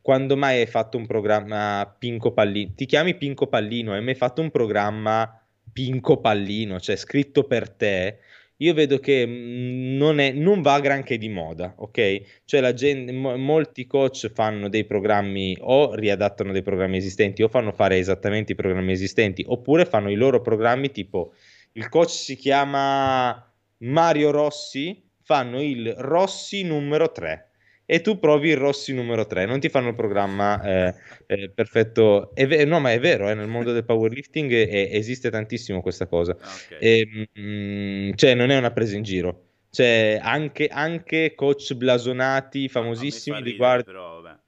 [0.00, 2.72] Quando mai hai fatto un programma Pinco Pallino?
[2.76, 5.40] Ti chiami Pinco Pallino, hai mai fatto un programma
[5.74, 8.18] Pinco Pallino, cioè scritto per te?
[8.58, 12.42] io vedo che mm, non, è, non va granché di moda, ok?
[12.44, 17.72] Cioè gente, mo, molti coach fanno dei programmi o riadattano dei programmi esistenti o fanno
[17.72, 21.32] fare esattamente i programmi esistenti oppure fanno i loro programmi tipo
[21.72, 27.50] il coach si chiama Mario Rossi, fanno il Rossi numero 3
[27.86, 30.94] e tu provi il Rossi numero 3, non ti fanno il programma eh,
[31.26, 32.32] eh, perfetto.
[32.34, 36.36] Ve- no, ma è vero, eh, nel mondo del powerlifting esiste tantissimo questa cosa.
[36.40, 36.78] Ah, okay.
[36.80, 39.42] E, mh, mm, cioè, non è una presa in giro.
[39.70, 43.84] Cioè, anche, anche coach blasonati, famosissimi, li guardi...
[43.84, 44.38] Però, vabbè.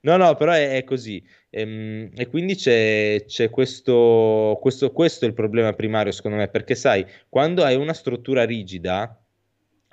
[0.00, 1.24] No, no, però è, è così.
[1.50, 6.48] E, ehm, e, quindi c'è, c'è questo, questo, questo è il problema primario, secondo me,
[6.48, 9.20] perché sai, quando hai una struttura rigida,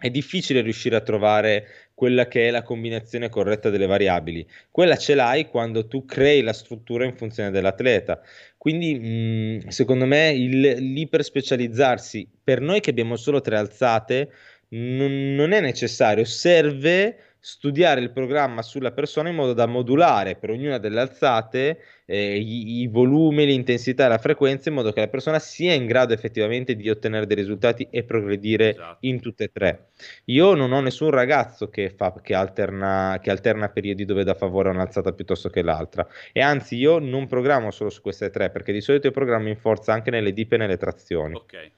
[0.03, 4.45] è difficile riuscire a trovare quella che è la combinazione corretta delle variabili.
[4.69, 8.21] Quella ce l'hai quando tu crei la struttura in funzione dell'atleta.
[8.57, 8.99] Quindi,
[9.63, 14.29] mh, secondo me, il, l'iperspecializzarsi per noi che abbiamo solo tre alzate
[14.71, 20.51] non, non è necessario, serve studiare il programma sulla persona in modo da modulare per
[20.51, 25.09] ognuna delle alzate eh, i, i, volumi, l'intensità e la frequenza in modo che la
[25.09, 28.97] persona sia in grado effettivamente di ottenere dei risultati e progredire esatto.
[29.01, 29.87] in tutte e tre.
[30.25, 34.69] Io non ho nessun ragazzo che, fa, che, alterna, che alterna periodi dove dà favore
[34.69, 38.71] a un'alzata piuttosto che l'altra e anzi io non programmo solo su queste tre perché
[38.71, 41.33] di solito io programmo in forza anche nelle dip e nelle trazioni.
[41.33, 41.71] Ok.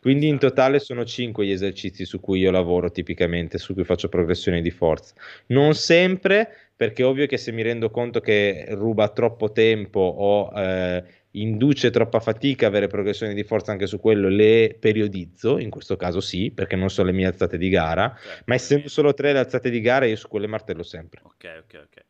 [0.00, 4.08] Quindi in totale sono 5 gli esercizi su cui io lavoro tipicamente, su cui faccio
[4.08, 5.14] progressioni di forza.
[5.48, 10.58] Non sempre, perché è ovvio che se mi rendo conto che ruba troppo tempo o
[10.58, 15.96] eh, induce troppa fatica avere progressioni di forza anche su quello, le periodizzo, in questo
[15.96, 19.34] caso sì, perché non sono le mie alzate di gara, okay, ma essendo solo tre
[19.34, 21.20] le alzate di gara io su quelle martello sempre.
[21.24, 22.04] Ok, ok, ok.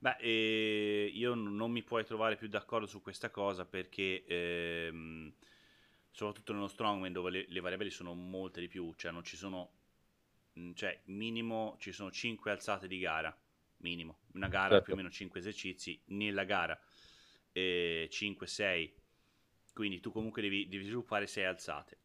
[0.00, 4.24] Beh, eh, io non mi puoi trovare più d'accordo su questa cosa perché...
[4.26, 5.32] Ehm
[6.18, 9.70] soprattutto nello strongman dove le, le, variabili sono molte di più, cioè non ci sono,
[10.58, 13.36] mm, cioè minimo ci sono 5 alzate di gara,
[13.78, 14.84] minimo, una gara certo.
[14.84, 16.76] più o meno 5 esercizi nella gara,
[17.52, 18.90] eh, 5-6,
[19.72, 21.98] quindi tu comunque devi, devi, sviluppare 6 alzate.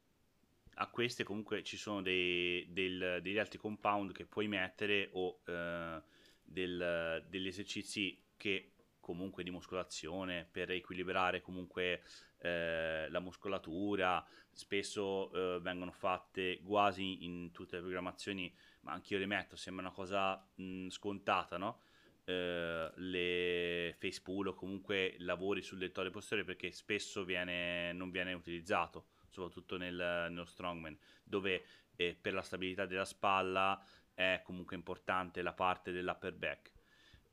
[0.75, 6.01] A queste comunque ci sono dei, del, degli altri compound che puoi mettere o eh,
[6.43, 12.03] del, degli esercizi che comunque di muscolazione per equilibrare comunque
[12.43, 19.25] eh, la muscolatura, spesso eh, vengono fatte quasi in tutte le programmazioni, ma anch'io le
[19.25, 21.79] metto, sembra una cosa mh, scontata, no?
[22.25, 28.33] Eh, le face pull o comunque lavori sul dettore posteriore perché spesso viene, non viene
[28.33, 31.63] utilizzato, soprattutto nel, nello strongman, dove
[31.95, 33.81] eh, per la stabilità della spalla
[34.13, 36.71] è comunque importante la parte dell'upper back.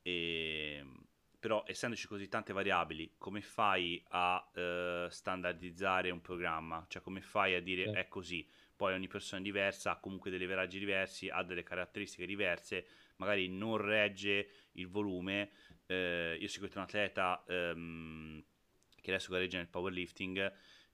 [0.03, 0.85] E,
[1.41, 6.85] però essendoci così tante variabili, come fai a uh, standardizzare un programma?
[6.87, 7.91] Cioè come fai a dire sì.
[7.97, 8.47] è così?
[8.77, 13.49] Poi ogni persona è diversa, ha comunque dei leveraggi diversi, ha delle caratteristiche diverse, magari
[13.49, 15.51] non regge il volume.
[15.87, 18.45] Uh, io seguo un atleta um,
[19.01, 20.53] che adesso gareggia nel powerlifting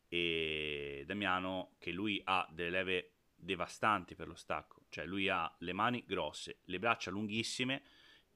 [0.08, 5.72] e Damiano che lui ha delle leve devastanti per lo stacco, cioè lui ha le
[5.72, 7.82] mani grosse, le braccia lunghissime,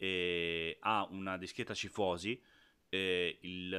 [0.03, 2.41] eh, ha una discreta cifosi,
[2.89, 3.73] eh, il,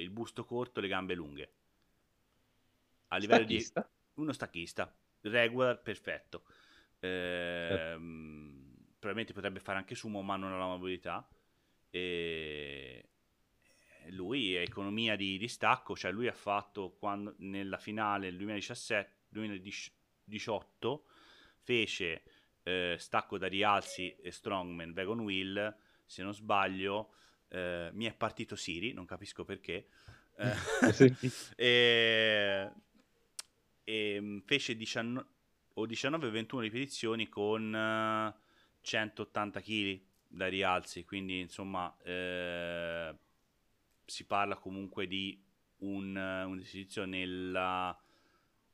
[0.00, 1.52] il, busto corto, le gambe lunghe.
[3.08, 3.88] A livello stacchista.
[4.14, 6.42] di uno stacchista, regular, perfetto.
[6.98, 7.96] Eh,
[9.00, 11.26] Probabilmente potrebbe fare anche sumo, ma non ha la mobilità.
[11.88, 13.08] E
[14.08, 19.12] lui è economia di, di, stacco, cioè lui ha fatto quando, nella finale del 2017,
[19.28, 21.04] 2018
[21.62, 22.22] fece
[22.62, 27.14] eh, stacco da rialzi e strongman Wagon Wheel, se non sbaglio,
[27.48, 29.88] eh, mi è partito Siri, non capisco perché.
[30.36, 30.54] Eh,
[31.56, 32.70] e,
[33.84, 35.26] e, mm, fece 19
[35.74, 38.34] o 19-21 ripetizioni con
[38.80, 43.14] 180 kg da rialzi, quindi insomma eh,
[44.04, 45.42] si parla comunque di
[45.78, 47.98] un, un esercizio nella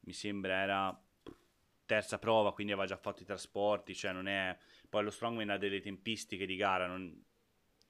[0.01, 1.06] mi sembra era
[1.87, 4.57] terza prova, quindi aveva già fatto i trasporti, cioè non è...
[4.89, 7.25] Poi lo strongman ha delle tempistiche di gara, non...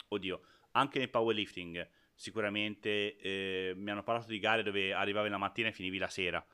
[0.08, 0.40] oddio,
[0.72, 5.72] anche nel powerlifting sicuramente eh, mi hanno parlato di gare dove arrivavi la mattina e
[5.72, 6.44] finivi la sera.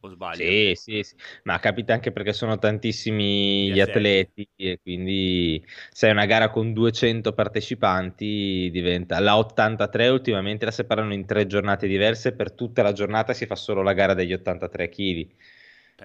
[0.00, 0.36] O sbaglio?
[0.36, 6.26] Sì, sì, sì, ma capita anche perché sono tantissimi gli atleti e quindi se una
[6.26, 12.52] gara con 200 partecipanti diventa la 83 ultimamente la separano in tre giornate diverse, per
[12.52, 15.26] tutta la giornata si fa solo la gara degli 83 kg.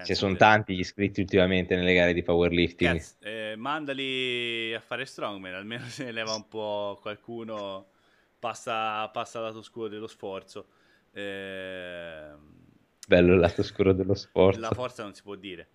[0.04, 2.98] Ci sono tanti gli iscritti ultimamente nelle gare di powerlifting.
[2.98, 7.88] Cazzo, eh, mandali a fare strongman, almeno se ne leva un po' qualcuno,
[8.38, 10.68] passa, passa al lato scuro dello sforzo.
[11.12, 12.32] Eh,
[13.08, 14.58] Bello il lato scuro dello sport.
[14.60, 15.70] La forza non si può dire.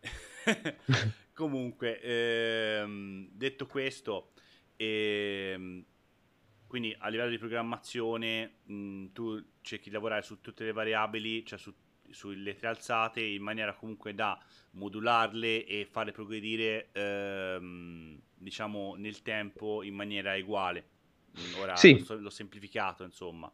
[1.34, 4.32] Comunque, ehm, detto questo,
[4.76, 5.84] ehm,
[6.66, 11.58] quindi a livello di programmazione mh, tu cerchi di lavorare su tutte le variabili, cioè
[11.58, 11.74] su,
[12.10, 14.38] sulle tre alzate in maniera comunque da
[14.72, 20.84] modularle e farle progredire ehm, diciamo nel tempo in maniera uguale.
[21.60, 22.04] Ora sì.
[22.06, 23.50] l'ho, l'ho semplificato, insomma.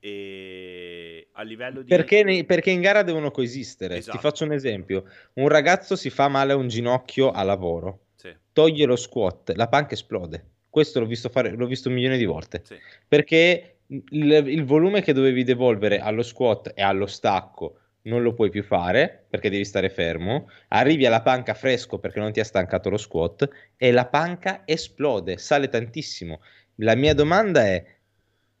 [0.00, 1.88] E a livello di...
[1.88, 3.96] Perché, ne, perché in gara devono coesistere.
[3.96, 4.16] Esatto.
[4.16, 5.04] Ti faccio un esempio.
[5.34, 8.34] Un ragazzo si fa male a un ginocchio a lavoro, sì.
[8.52, 10.50] toglie lo squat, la panca esplode.
[10.68, 12.62] Questo l'ho visto fare, l'ho visto un milione di volte.
[12.64, 12.76] Sì.
[13.06, 18.50] Perché il, il volume che dovevi devolvere allo squat e allo stacco non lo puoi
[18.50, 22.90] più fare perché devi stare fermo, arrivi alla panca fresco perché non ti ha stancato
[22.90, 26.40] lo squat e la panca esplode, sale tantissimo.
[26.76, 27.84] La mia domanda è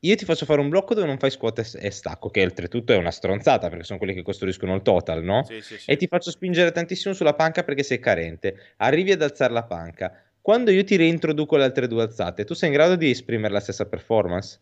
[0.04, 2.96] io ti faccio fare un blocco dove non fai squat e stacco, che oltretutto è
[2.96, 5.44] una stronzata perché sono quelli che costruiscono il total, no?
[5.44, 5.90] Sì, sì, sì.
[5.90, 8.74] E ti faccio spingere tantissimo sulla panca perché sei carente.
[8.78, 10.12] Arrivi ad alzare la panca.
[10.42, 13.60] Quando io ti reintroduco le altre due alzate, tu sei in grado di esprimere la
[13.60, 14.60] stessa performance?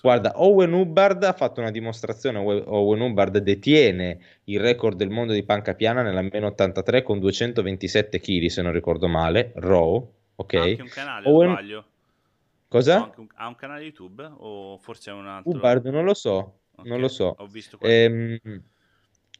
[0.00, 2.38] Guarda, Owen Hubbard ha fatto una dimostrazione.
[2.38, 8.20] Owen Hubbard detiene il record del mondo di panca piana nella meno 83 con 227
[8.20, 9.52] kg, se non ricordo male.
[9.56, 10.54] Raw, ok?
[10.54, 11.50] Anche un canale, Owen...
[11.50, 11.84] sbaglio.
[12.68, 12.96] Cosa?
[12.96, 15.50] Ha un, ha un canale YouTube o forse è un altro?
[15.50, 16.90] Hubbard, non lo so, okay.
[16.90, 17.34] non lo so.
[17.38, 18.38] Ho visto ehm,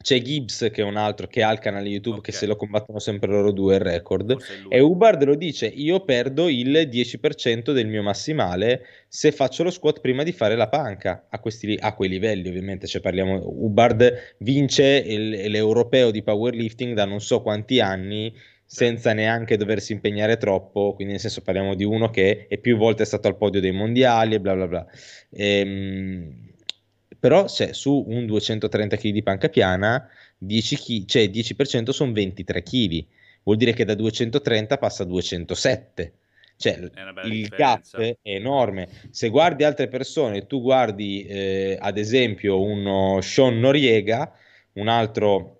[0.00, 2.30] c'è Gibbs che è un altro che ha il canale YouTube okay.
[2.30, 4.36] che se lo combattono sempre loro due il record.
[4.68, 10.00] E Hubbard lo dice io perdo il 10% del mio massimale se faccio lo squat
[10.00, 11.26] prima di fare la panca.
[11.28, 12.86] A, questi, a quei livelli ovviamente.
[12.86, 18.32] Cioè parliamo Hubbard vince il, l'europeo di powerlifting da non so quanti anni
[18.70, 23.06] senza neanche doversi impegnare troppo, quindi nel senso parliamo di uno che è più volte
[23.06, 24.86] stato al podio dei mondiali e bla bla bla.
[25.30, 26.47] Ehm,
[27.18, 30.08] però se su un 230 kg di panca piana,
[30.38, 33.04] 10 kg, cioè 10% sono 23 kg,
[33.42, 36.12] vuol dire che da 230 passa a 207.
[36.58, 36.90] Cioè,
[37.24, 38.88] il gap è enorme.
[39.10, 44.32] Se guardi altre persone, tu guardi eh, ad esempio uno Sean Noriega,
[44.72, 45.57] un altro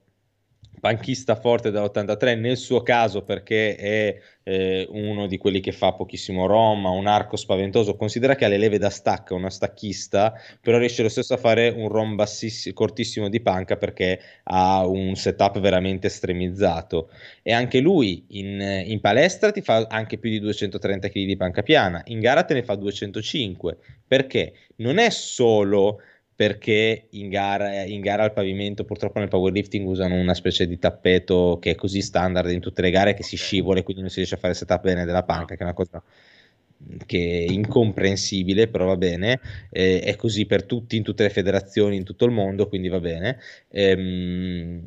[0.80, 6.46] panchista forte dall'83 nel suo caso perché è eh, uno di quelli che fa pochissimo
[6.46, 11.02] Roma, un arco spaventoso, considera che ha le leve da stacca, una stacchista, però riesce
[11.02, 16.06] lo stesso a fare un rom bassissimo, cortissimo di panca perché ha un setup veramente
[16.06, 17.10] estremizzato.
[17.42, 21.62] E anche lui in, in palestra ti fa anche più di 230 kg di panca
[21.62, 23.76] piana, in gara te ne fa 205
[24.06, 26.00] perché non è solo
[26.38, 31.58] perché in gara, in gara, al pavimento purtroppo nel powerlifting usano una specie di tappeto
[31.60, 34.18] che è così standard in tutte le gare che si scivola e quindi non si
[34.18, 36.00] riesce a fare il setup bene della panca, che è una cosa
[37.06, 41.96] che è incomprensibile, però va bene, eh, è così per tutti in tutte le federazioni
[41.96, 43.40] in tutto il mondo, quindi va bene.
[43.70, 44.86] Ehm,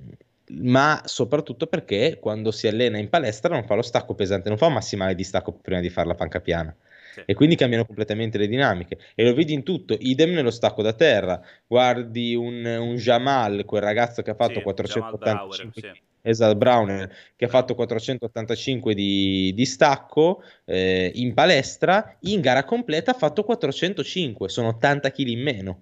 [0.61, 4.67] ma soprattutto perché quando si allena in palestra non fa lo stacco pesante, non fa
[4.67, 6.73] un massimale di stacco prima di fare la panca piana
[7.11, 7.23] sì.
[7.25, 10.93] e quindi cambiano completamente le dinamiche e lo vedi in tutto, idem nello stacco da
[10.93, 16.09] terra, guardi un, un Jamal, quel ragazzo che ha fatto sì, 485 Brauer, sì.
[16.23, 23.11] Esatto, Browner che ha fatto 485 di, di stacco eh, in palestra, in gara completa
[23.11, 25.81] ha fatto 405, sono 80 kg in meno.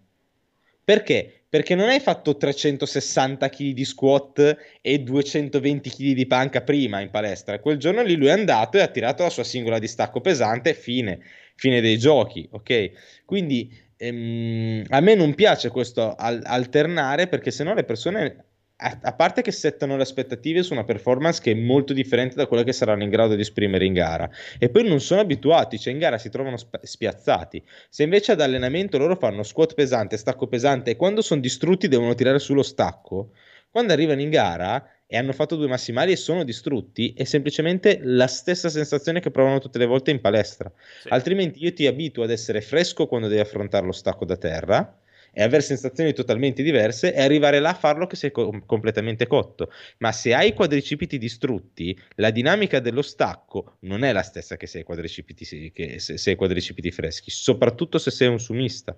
[0.84, 1.39] Perché?
[1.50, 7.10] Perché non hai fatto 360 kg di squat e 220 kg di panca prima in
[7.10, 7.60] palestra.
[7.60, 10.76] Quel giorno lì lui è andato e ha tirato la sua singola di stacco pesante,
[10.76, 11.20] fine,
[11.56, 13.24] fine dei giochi, ok?
[13.26, 18.49] Quindi ehm, a me non piace questo al- alternare perché sennò le persone
[18.82, 22.64] a, parte che settano le aspettative su una performance che è molto differente da quella
[22.64, 26.00] che saranno in grado di esprimere in gara e poi non sono abituati, cioè in
[26.00, 27.62] gara si trovano sp- spiazzati.
[27.90, 32.16] Se invece ad allenamento loro fanno squat pesante, stacco pesante e quando sono distrutti devono
[32.16, 33.32] tirare sullo stacco,
[33.70, 38.28] quando arrivano in gara e hanno fatto due massimali e sono distrutti, è semplicemente la
[38.28, 40.72] stessa sensazione che provano tutte le volte in palestra.
[41.02, 41.10] Sì.
[41.10, 44.99] Altrimenti io ti abituo ad essere fresco quando devi affrontare lo stacco da terra
[45.40, 49.72] e avere sensazioni totalmente diverse e arrivare là a farlo che sei co- completamente cotto.
[50.00, 54.68] Ma se hai i quadricipiti distrutti, la dinamica dello stacco non è la stessa che
[54.68, 58.94] se hai quadricipiti, che se, se hai quadricipiti freschi, soprattutto se sei un sumista.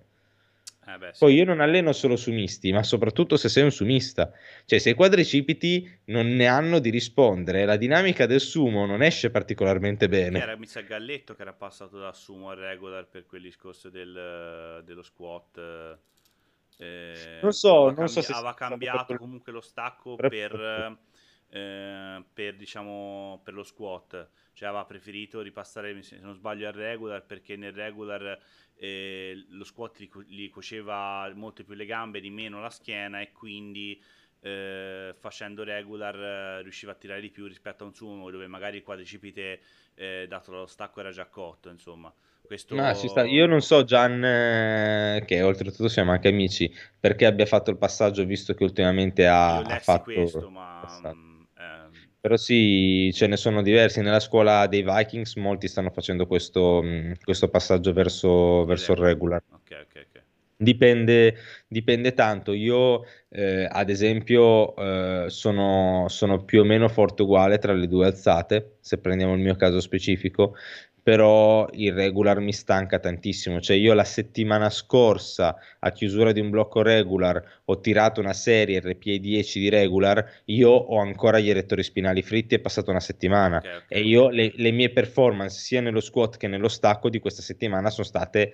[0.88, 1.20] Eh beh, sì.
[1.20, 4.32] Poi io non alleno solo sumisti, ma soprattutto se sei un sumista.
[4.66, 9.30] Cioè, se i quadricipiti non ne hanno di rispondere, la dinamica del sumo non esce
[9.30, 10.40] particolarmente bene.
[10.40, 14.82] Era mi sa Galletto che era passato da sumo a regular per quel discorso del,
[14.84, 16.00] dello squat.
[16.82, 20.98] Eh, non so, non cambi- so se aveva cambiato comunque lo stacco per,
[21.50, 24.30] eh, per, diciamo, per lo squat.
[24.54, 28.40] Cioè aveva preferito ripassare, se non sbaglio, al regular perché nel regular
[28.76, 33.32] eh, lo squat gli, gli cuoceva molto più le gambe, di meno la schiena e
[33.32, 34.02] quindi
[34.40, 38.78] eh, facendo regular eh, riusciva a tirare di più rispetto a un sumo dove magari
[38.78, 39.62] il quadricipite
[39.94, 42.12] eh, dato lo stacco era già cotto insomma
[42.42, 42.76] questo...
[42.76, 42.92] No,
[43.26, 48.26] Io non so Gian, eh, che oltretutto siamo anche amici, perché abbia fatto il passaggio
[48.26, 50.82] visto che ultimamente ha, ha fatto questo, ma
[52.22, 54.00] però sì, ce ne sono diversi.
[54.02, 59.42] Nella scuola dei Vikings molti stanno facendo questo, mm, questo passaggio verso, verso il regular.
[59.50, 60.24] Ok, ok, ok.
[60.56, 61.36] Dipende,
[61.68, 62.54] dipende tanto.
[62.54, 68.06] Io, eh, ad esempio, eh, sono, sono più o meno forte uguale tra le due
[68.06, 70.56] alzate, se prendiamo il mio caso specifico
[71.04, 73.60] però il regular mi stanca tantissimo.
[73.60, 78.80] Cioè, io la settimana scorsa, a chiusura di un blocco regular, ho tirato una serie
[78.80, 83.58] RPA 10 di regular, io ho ancora gli erettori spinali fritti, è passata una settimana
[83.58, 83.98] okay, okay.
[83.98, 87.90] e io le, le, mie performance sia nello squat che nello stacco di questa settimana
[87.90, 88.54] sono state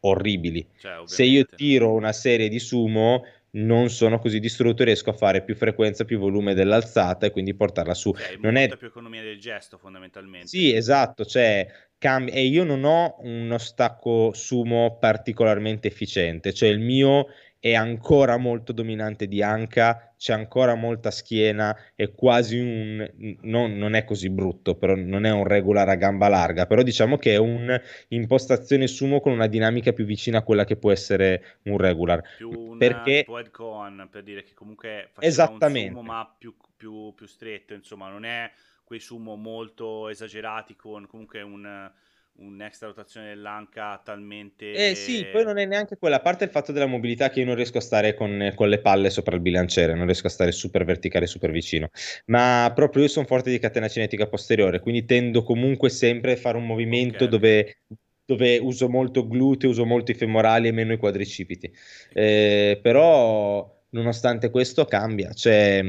[0.00, 0.66] orribili.
[0.78, 3.24] Cioè, Se io tiro una serie di sumo
[3.54, 7.94] non sono così distrutto riesco a fare più frequenza, più volume dell'alzata e quindi portarla
[7.94, 8.10] su.
[8.10, 10.46] Okay, non è più economia del gesto fondamentalmente.
[10.46, 11.66] Sì, esatto, cioè
[11.98, 17.26] cambia e io non ho uno stacco sumo particolarmente efficiente, cioè il mio
[17.62, 23.08] è ancora molto dominante di anca, c'è ancora molta schiena, è quasi un,
[23.42, 27.18] non, non, è così brutto, però non è un regular a gamba larga, però diciamo
[27.18, 31.78] che è un'impostazione sumo con una dinamica più vicina a quella che può essere un
[31.78, 32.20] regular.
[32.36, 33.24] Più un perché...
[33.52, 35.90] Cohen, per dire che comunque Esattamente.
[35.90, 38.50] sumo ma più, più, più stretto, insomma non è
[38.82, 41.92] quei sumo molto esagerati con comunque un
[42.34, 44.72] un'extra rotazione dell'anca talmente...
[44.72, 47.46] Eh sì, poi non è neanche quella, a parte il fatto della mobilità che io
[47.46, 50.52] non riesco a stare con, con le palle sopra il bilanciere, non riesco a stare
[50.52, 51.90] super verticale, super vicino,
[52.26, 56.56] ma proprio io sono forte di catena cinetica posteriore, quindi tendo comunque sempre a fare
[56.56, 57.28] un movimento okay.
[57.28, 57.76] dove
[58.24, 61.70] dove uso molto gluteo, uso molto i femorali e meno i quadricipiti.
[62.14, 65.80] Eh, però nonostante questo cambia, cioè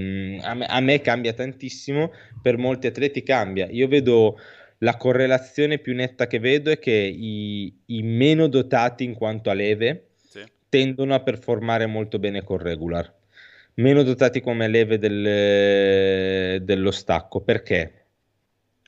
[0.42, 3.68] a me, a me, cambia tantissimo, per molti atleti cambia.
[3.70, 4.38] Io vedo
[4.84, 9.54] la correlazione più netta che vedo è che i, i meno dotati in quanto a
[9.54, 10.44] leve sì.
[10.70, 13.12] tendono a performare molto bene con regular,
[13.76, 17.40] meno dotati come leve del, dello stacco.
[17.42, 18.02] Perché?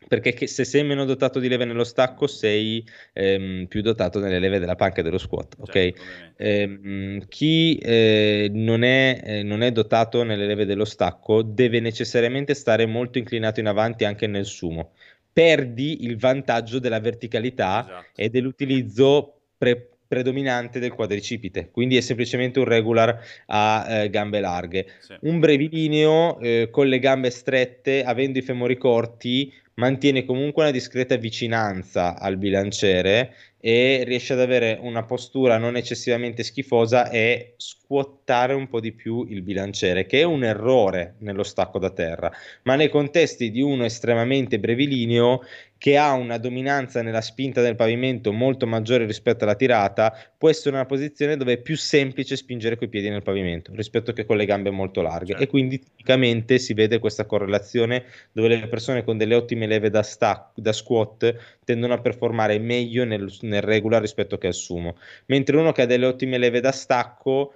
[0.08, 4.60] Perché se sei meno dotato di leve nello stacco, sei ehm, più dotato nelle leve
[4.60, 5.56] della panca e dello squat.
[5.64, 6.02] Certo,
[6.36, 12.54] ehm, chi eh, non, è, eh, non, è, dotato nelle leve dello stacco deve necessariamente
[12.54, 14.92] stare molto inclinato in avanti anche nel sumo
[15.36, 18.22] perdi il vantaggio della verticalità esatto.
[18.22, 24.88] e dell'utilizzo pre- predominante del quadricipite, quindi è semplicemente un regular a eh, gambe larghe.
[25.02, 25.14] Sì.
[25.24, 31.18] Un brevilineo eh, con le gambe strette, avendo i femori corti, mantiene comunque una discreta
[31.18, 33.34] vicinanza al bilanciere
[33.68, 39.26] e riesce ad avere una postura non eccessivamente schifosa e scuottare un po' di più
[39.28, 43.84] il bilanciere, che è un errore nello stacco da terra, ma nei contesti di uno
[43.84, 45.42] estremamente brevilineo
[45.78, 50.76] che ha una dominanza nella spinta del pavimento molto maggiore rispetto alla tirata, può essere
[50.76, 54.46] una posizione dove è più semplice spingere coi piedi nel pavimento rispetto che con le
[54.46, 55.44] gambe molto larghe certo.
[55.44, 60.02] e quindi tipicamente si vede questa correlazione dove le persone con delle ottime leve da,
[60.02, 64.98] stack, da squat tendono a performare meglio nel, nel regular rispetto che al sumo,
[65.28, 67.54] mentre uno che ha delle ottime leve da stacco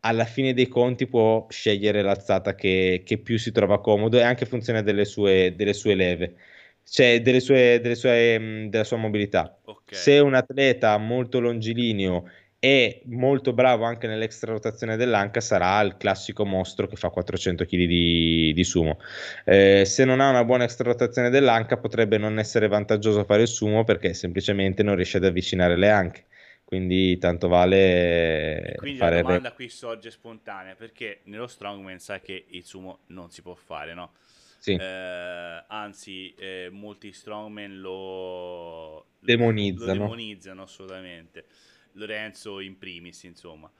[0.00, 4.46] alla fine dei conti può scegliere l'alzata che, che più si trova comodo e anche
[4.46, 6.36] funzione delle sue, delle sue leve
[6.84, 9.58] cioè delle sue, delle sue, della sua mobilità.
[9.64, 9.98] Okay.
[9.98, 12.28] Se un atleta molto longilineo
[12.64, 17.70] e molto bravo anche nell'extra rotazione dell'anca, sarà il classico mostro che fa 400 kg
[17.70, 19.00] di, di sumo.
[19.44, 23.48] Eh, se non ha una buona extra rotazione dell'anca, potrebbe non essere vantaggioso fare il
[23.48, 26.26] sumo perché semplicemente non riesce ad avvicinare le anche.
[26.62, 28.74] Quindi tanto vale.
[28.76, 29.54] quindi fare la domanda re...
[29.56, 34.12] qui sorge spontanea perché nello strongman sai che il sumo non si può fare, no?
[34.60, 34.74] Sì.
[34.74, 39.92] Eh, anzi, eh, molti strongman lo demonizzano.
[39.94, 41.46] lo demonizzano assolutamente.
[41.92, 43.70] Lorenzo in primis, insomma.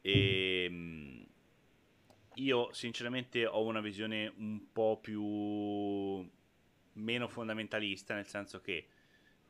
[0.00, 1.26] E ehm,
[2.34, 6.28] io sinceramente ho una visione un po' più
[6.94, 8.86] meno fondamentalista, nel senso che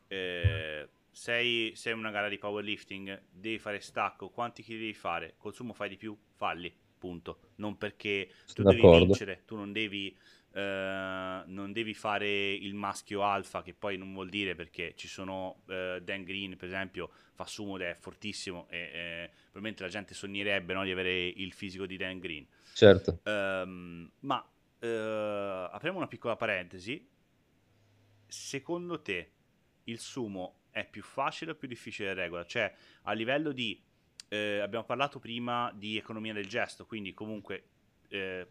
[0.08, 5.34] eh, sei, sei una gara di powerlifting, devi fare stacco, quanti chili devi fare?
[5.38, 6.16] Col sumo fai di più?
[6.34, 7.40] Falli, punto.
[7.56, 10.16] Non perché tu devi vincere, tu non devi
[10.53, 15.62] Uh, non devi fare il maschio alfa, che poi non vuol dire perché ci sono
[15.66, 20.12] uh, Dan Green, per esempio, fa sumo ed è fortissimo e eh, probabilmente la gente
[20.12, 22.44] sognerebbe no, di avere il fisico di Dan Green.
[22.74, 23.20] Certo.
[23.26, 24.86] Um, ma uh,
[25.72, 27.09] apriamo una piccola parentesi.
[28.26, 29.30] Secondo te
[29.84, 32.44] il sumo è più facile o più difficile del regola?
[32.44, 33.80] Cioè, a livello di...
[34.28, 37.68] abbiamo parlato prima di economia del gesto, quindi comunque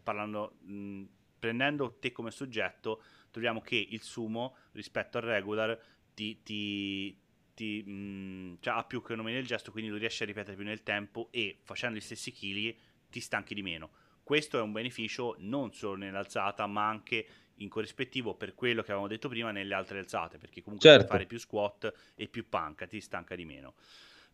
[0.02, 0.56] parlando...
[0.62, 1.04] Mh,
[1.40, 5.76] prendendo te come soggetto, troviamo che il sumo rispetto al regular
[6.14, 7.18] ti, ti,
[7.54, 10.64] ti mh, mm, cioè ha più economia del gesto, quindi lo riesci a ripetere più
[10.64, 12.78] nel tempo e facendo gli stessi chili
[13.08, 13.90] ti stanchi di meno.
[14.22, 17.26] Questo è un beneficio non solo nell'alzata, ma anche
[17.56, 21.06] in corrispettivo per quello che avevamo detto prima nelle altre alzate, perché comunque certo.
[21.08, 23.74] fare più squat e più panca ti stanca di meno.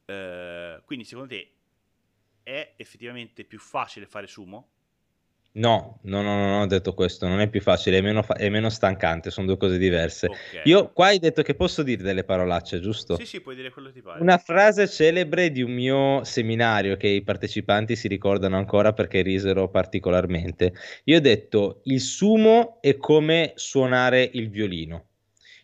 [0.07, 1.51] Uh, quindi secondo te
[2.43, 4.75] è effettivamente più facile fare sumo?
[5.57, 8.51] No, no, no, non ho detto questo, non è più facile, è meno, fa- è
[8.51, 10.27] meno stancante, sono due cose diverse.
[10.27, 10.61] Okay.
[10.65, 13.17] Io qua hai detto che posso dire delle parolacce, giusto?
[13.17, 14.21] Sì, sì, puoi dire quello che ti pare.
[14.21, 19.71] Una frase celebre di un mio seminario che i partecipanti si ricordano ancora perché risero
[19.71, 20.75] particolarmente.
[21.05, 25.07] Io ho detto, il sumo è come suonare il violino,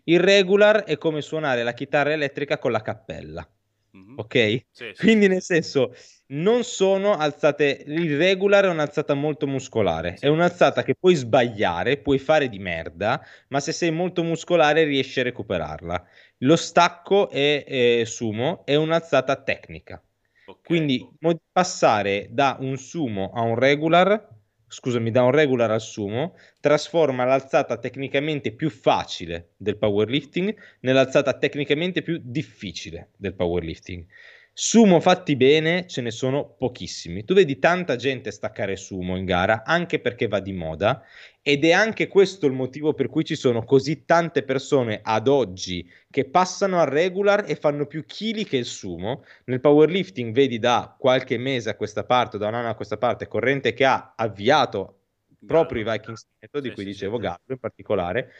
[0.05, 3.47] il regular è come suonare la chitarra elettrica con la cappella.
[3.95, 4.14] Mm-hmm.
[4.16, 4.34] Ok?
[4.70, 5.95] Sì, sì, Quindi, nel senso,
[6.33, 7.85] non sono alzate.
[7.87, 10.16] Il regular è un'alzata molto muscolare.
[10.16, 10.26] Sì.
[10.26, 15.20] È un'alzata che puoi sbagliare, puoi fare di merda, ma se sei molto muscolare riesci
[15.20, 16.05] a recuperarla.
[16.39, 20.03] Lo stacco è, è sumo, è un'alzata tecnica.
[20.45, 20.62] Okay.
[20.64, 21.09] Quindi
[21.51, 24.28] passare da un sumo a un regular
[24.72, 32.01] scusami, da un regular al sumo, trasforma l'alzata tecnicamente più facile del powerlifting nell'alzata tecnicamente
[32.01, 34.07] più difficile del powerlifting.
[34.55, 37.24] Sumo fatti bene ce ne sono pochissimi.
[37.24, 41.03] Tu vedi tanta gente staccare sumo in gara anche perché va di moda
[41.40, 45.90] ed è anche questo il motivo per cui ci sono così tante persone ad oggi
[46.11, 49.24] che passano al regular e fanno più chili che il sumo.
[49.46, 53.28] Nel powerlifting vedi da qualche mese a questa parte, da un anno a questa parte,
[53.28, 54.98] corrente che ha avviato
[55.46, 56.26] proprio i Vikings
[56.61, 58.32] di cui dicevo Gallo in particolare,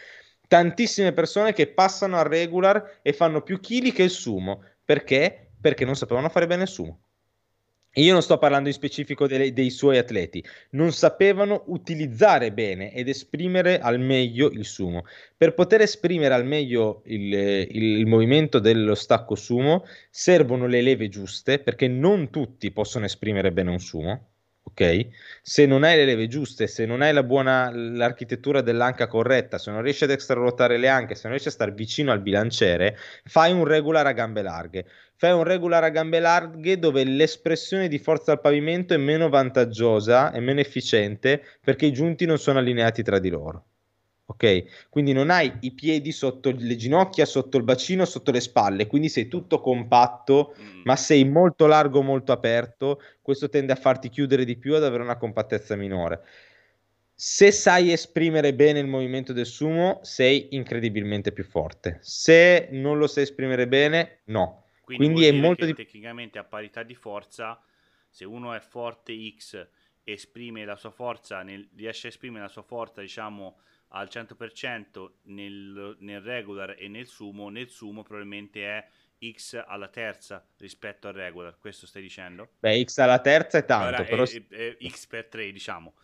[0.47, 4.63] tantissime persone che passano al regular e fanno più chili che il sumo.
[4.85, 5.52] Perché?
[5.63, 7.01] Perché non sapevano fare bene il sumo.
[7.97, 13.09] Io non sto parlando in specifico dei, dei, suoi atleti, non sapevano utilizzare bene ed
[13.09, 15.05] esprimere al meglio il sumo.
[15.37, 21.09] Per poter esprimere al meglio il, il, il, movimento dello stacco sumo servono le leve
[21.09, 24.33] giuste, perché non tutti possono esprimere bene un sumo
[24.73, 25.09] ok?
[25.43, 29.71] Se non hai le leve giuste, se non hai la buona, l'architettura dell'anca corretta, se
[29.71, 33.53] non riesci ad extraruotare le anche, se non riesci a stare vicino al bilanciere, fai
[33.53, 34.87] un regular a gambe larghe.
[35.23, 40.33] Fai un regular a gambe larghe dove l'espressione di forza al pavimento è meno vantaggiosa
[40.33, 43.67] e meno efficiente perché i giunti non sono allineati tra di loro
[44.25, 44.89] ok?
[44.89, 49.09] Quindi non hai i piedi sotto le ginocchia, sotto il bacino, sotto le spalle, quindi
[49.09, 50.81] sei tutto compatto, mm.
[50.83, 53.01] ma sei molto largo, molto aperto.
[53.21, 56.25] Questo tende a farti chiudere di più ad avere una compattezza minore.
[57.15, 61.99] Se sai esprimere bene il movimento del sumo, sei incredibilmente più forte.
[62.01, 64.62] Se non lo sai esprimere bene, no.
[64.97, 65.75] Quindi, quindi è molto di...
[65.75, 67.63] tecnicamente a parità di forza,
[68.09, 69.67] se uno è forte X
[70.05, 75.97] esprime la sua forza, nel, riesce a esprimere la sua forza, diciamo, al 100% nel,
[76.01, 78.87] nel regular e nel sumo, nel sumo probabilmente è
[79.31, 82.51] X alla terza rispetto al regular, questo stai dicendo?
[82.59, 84.25] Beh, X alla terza è tanto, allora, però...
[84.25, 85.95] È, è, è X per 3, diciamo.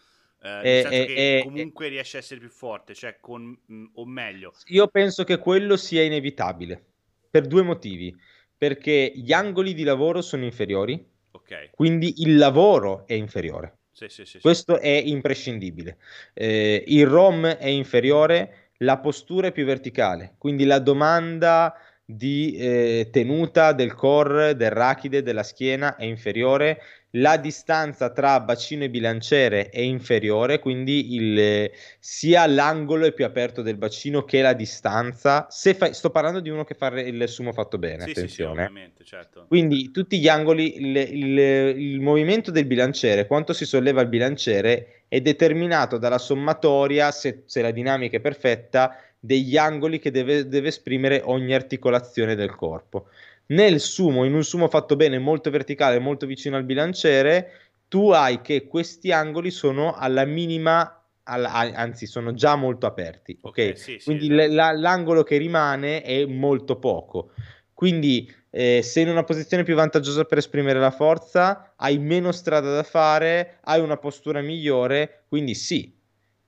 [0.40, 4.54] Eh, nel senso che comunque riesce a essere più forte, cioè con, mm, o meglio.
[4.66, 6.84] Io penso che quello sia inevitabile,
[7.28, 8.14] per due motivi.
[8.58, 11.70] Perché gli angoli di lavoro sono inferiori, okay.
[11.70, 13.78] quindi il lavoro è inferiore.
[13.92, 15.98] Sì, sì, sì, Questo è imprescindibile.
[16.34, 21.74] Eh, il ROM è inferiore, la postura è più verticale, quindi la domanda
[22.10, 26.80] di eh, tenuta del core, del rachide, della schiena è inferiore,
[27.12, 33.60] la distanza tra bacino e bilanciere è inferiore, quindi il, sia l'angolo è più aperto
[33.60, 35.46] del bacino che la distanza.
[35.50, 38.70] Se fai, sto parlando di uno che fa il sumo fatto bene, sì, attenzione.
[38.72, 39.44] Sì, sì, certo.
[39.46, 45.02] Quindi tutti gli angoli, il, il, il movimento del bilanciere, quanto si solleva il bilanciere,
[45.08, 50.68] è determinato dalla sommatoria, se, se la dinamica è perfetta, degli angoli che deve, deve
[50.68, 53.08] esprimere ogni articolazione del corpo.
[53.46, 57.52] Nel sumo, in un sumo fatto bene, molto verticale, molto vicino al bilanciere,
[57.88, 60.92] tu hai che questi angoli sono alla minima
[61.30, 63.48] anzi sono già molto aperti, ok?
[63.48, 67.32] okay sì, Quindi sì, l- l'angolo che rimane è molto poco.
[67.74, 72.74] Quindi eh, sei in una posizione più vantaggiosa per esprimere la forza, hai meno strada
[72.74, 75.94] da fare, hai una postura migliore, quindi sì,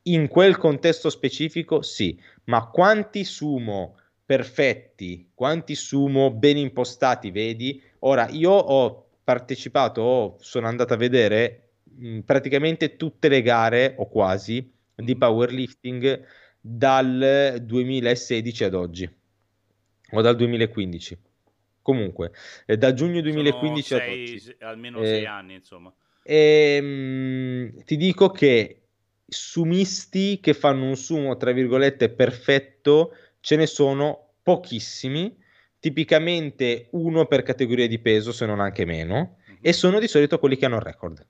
[0.04, 2.18] in quel contesto specifico sì,
[2.50, 3.96] ma quanti sumo
[4.26, 7.80] perfetti, quanti sumo ben impostati vedi?
[8.00, 14.68] Ora, io ho partecipato, sono andato a vedere mh, praticamente tutte le gare, o quasi,
[14.96, 16.26] di powerlifting
[16.60, 19.08] dal 2016 ad oggi,
[20.10, 21.18] o dal 2015
[21.82, 22.32] Comunque,
[22.66, 24.56] eh, da giugno 2015 sei, ad oggi.
[24.60, 25.92] Almeno eh, sei anni, insomma.
[26.22, 28.79] E, ehm, mh, ti dico che
[29.30, 35.36] sumisti che fanno un sumo, tra virgolette, perfetto, ce ne sono pochissimi,
[35.78, 40.56] tipicamente uno per categoria di peso, se non anche meno, e sono di solito quelli
[40.56, 41.26] che hanno il record.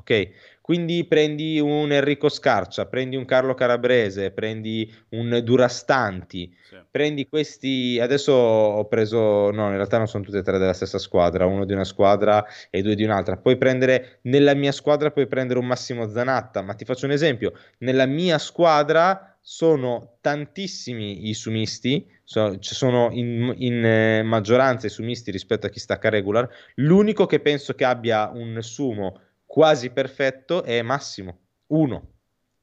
[0.00, 0.30] Ok?
[0.60, 6.76] Quindi prendi un Enrico Scarcia, prendi un Carlo Carabrese, prendi un Durastanti, sì.
[6.88, 7.98] prendi questi.
[8.00, 11.64] Adesso ho preso, no, in realtà non sono tutti e tre della stessa squadra, uno
[11.64, 13.36] di una squadra e due di un'altra.
[13.36, 17.52] Puoi prendere nella mia squadra, puoi prendere un Massimo Zanatta, ma ti faccio un esempio:
[17.78, 24.90] nella mia squadra sono tantissimi i sumisti, so, ci sono in, in eh, maggioranza i
[24.90, 26.48] sumisti rispetto a chi stacca regular.
[26.76, 29.20] L'unico che penso che abbia un sumo
[29.50, 32.12] quasi perfetto è Massimo, 1,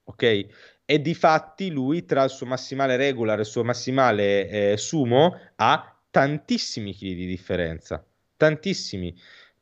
[0.05, 0.45] ok?
[0.85, 5.38] E di fatti lui tra il suo massimale regular e il suo massimale eh, sumo
[5.57, 8.01] ha tantissimi chili di differenza,
[8.38, 9.13] tantissimi.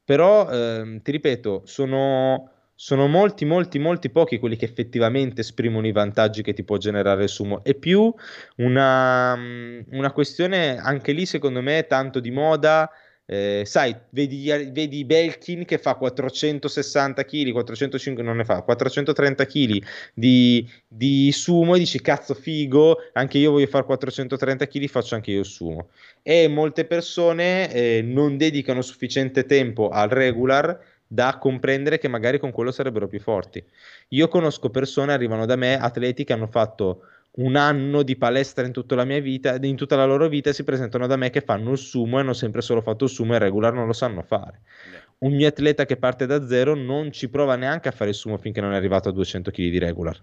[0.03, 5.91] Però, ehm, ti ripeto, sono, sono molti, molti, molti pochi quelli che effettivamente esprimono i
[5.91, 7.63] vantaggi che ti può generare il sumo.
[7.63, 8.13] È più
[8.57, 9.35] una,
[9.89, 12.87] una questione, anche lì secondo me, tanto di moda
[13.27, 19.83] eh, sai, vedi, vedi, Belkin che fa 460 kg, 405 non ne fa, 430 kg
[20.13, 25.31] di, di, sumo e dici cazzo figo, anche io voglio fare 430 kg, faccio anche
[25.31, 25.89] io il sumo.
[26.21, 32.51] E molte persone eh, non dedicano sufficiente tempo al regular da comprendere che magari con
[32.51, 33.63] quello sarebbero più forti.
[34.09, 37.01] Io conosco persone, arrivano da me, atleti che hanno fatto
[37.37, 40.63] un anno di palestra in tutta la mia vita, in tutta la loro vita, si
[40.63, 43.39] presentano da me che fanno il sumo e hanno sempre solo fatto il sumo e
[43.39, 44.61] regular non lo sanno fare.
[45.17, 48.37] Un mio atleta che parte da zero non ci prova neanche a fare il sumo
[48.37, 50.21] finché non è arrivato a 200 kg di regular.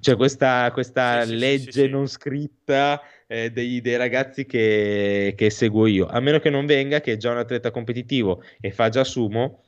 [0.00, 5.48] C'è questa, questa sì, legge sì, sì, non scritta eh, dei, dei, ragazzi che, che
[5.48, 8.90] seguo io, a meno che non venga che è già un atleta competitivo e fa
[8.90, 9.62] già sumo,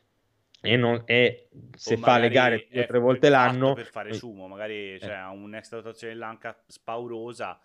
[0.67, 4.47] e, non, e se fa le gare due o tre volte l'anno per fare sumo
[4.47, 7.59] magari cioè, ha un'extra dotazione dell'anca spaurosa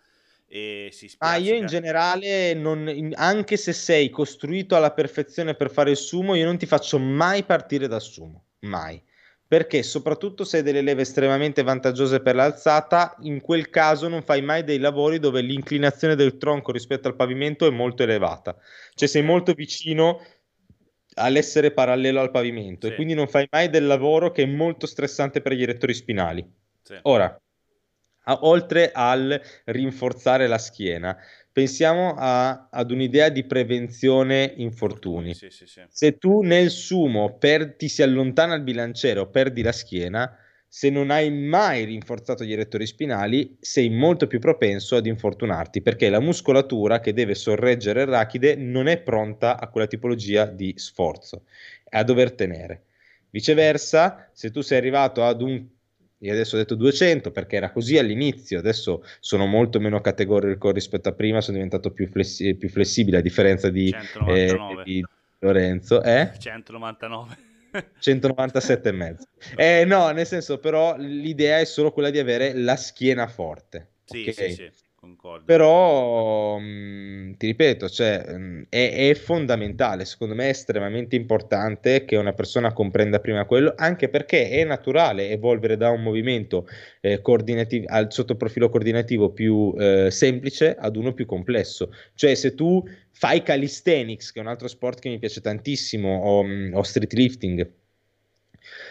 [0.46, 5.70] e si spiace ah io in generale non, anche se sei costruito alla perfezione per
[5.70, 9.02] fare il sumo io non ti faccio mai partire dal sumo mai.
[9.46, 14.40] Perché soprattutto se hai delle leve estremamente vantaggiose per l'alzata, in quel caso non fai
[14.40, 18.56] mai dei lavori dove l'inclinazione del tronco rispetto al pavimento è molto elevata.
[18.94, 20.24] Cioè sei molto vicino
[21.14, 22.92] all'essere parallelo al pavimento sì.
[22.92, 26.44] e quindi non fai mai del lavoro che è molto stressante per gli rettori spinali.
[26.82, 26.98] Sì.
[27.02, 27.40] Ora,
[28.24, 31.16] a, oltre al rinforzare la schiena,
[31.52, 35.34] pensiamo a, ad un'idea di prevenzione infortuni.
[35.34, 35.48] Sì,
[35.88, 40.36] Se tu nel sumo per, ti si allontana il bilanciere o perdi la schiena,
[40.74, 46.08] se non hai mai rinforzato gli erettori spinali, sei molto più propenso ad infortunarti perché
[46.08, 51.42] la muscolatura che deve sorreggere il rachide non è pronta a quella tipologia di sforzo,
[51.86, 52.84] è a dover tenere.
[53.28, 55.62] Viceversa, se tu sei arrivato ad un
[56.16, 61.10] io adesso ho detto 200 perché era così all'inizio, adesso sono molto meno categorico rispetto
[61.10, 63.94] a prima, sono diventato più, flessi- più flessibile a differenza di,
[64.26, 65.04] eh, di
[65.40, 66.02] Lorenzo.
[66.02, 66.30] Eh?
[66.38, 67.50] 199.
[67.98, 69.26] 197 e mezzo.
[69.56, 73.92] Eh, no, nel senso, però l'idea è solo quella di avere la schiena forte.
[74.04, 74.50] Sì, okay?
[74.50, 74.72] sì, sì.
[75.02, 75.44] Concordo.
[75.46, 81.16] Però mh, mm, ti ripeto, cioè, mh, mm, è, è, fondamentale, secondo me è estremamente
[81.16, 86.68] importante che una persona comprenda prima quello, anche perché è naturale evolvere da un movimento
[87.00, 91.92] eh, coordinativo al sottoprofilo coordinativo più eh, semplice ad uno più complesso.
[92.14, 92.80] Cioè, se tu
[93.10, 97.12] fai calisthenics, che è un altro sport che mi piace tantissimo, o, mm, o street
[97.14, 97.72] lifting,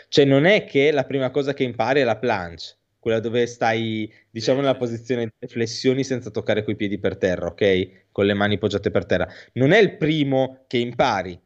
[0.10, 4.14] cioè non è che la prima cosa che impari è la planche quella dove stai,
[4.30, 8.10] diciamo, nella posizione di flessioni senza toccare coi piedi per terra, ok?
[8.12, 9.28] Con le mani poggiate per terra.
[9.54, 11.38] Non è il primo che impari,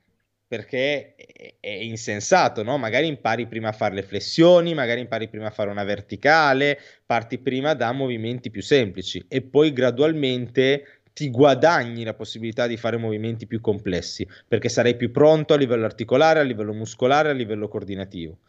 [0.45, 2.77] perché è insensato, no?
[2.77, 7.37] Magari impari prima a fare le flessioni, magari impari prima a fare una verticale, parti
[7.37, 13.47] prima da movimenti più semplici e poi gradualmente ti guadagni la possibilità di fare movimenti
[13.47, 18.39] più complessi, perché sarai più pronto a livello articolare, a livello muscolare, a livello coordinativo.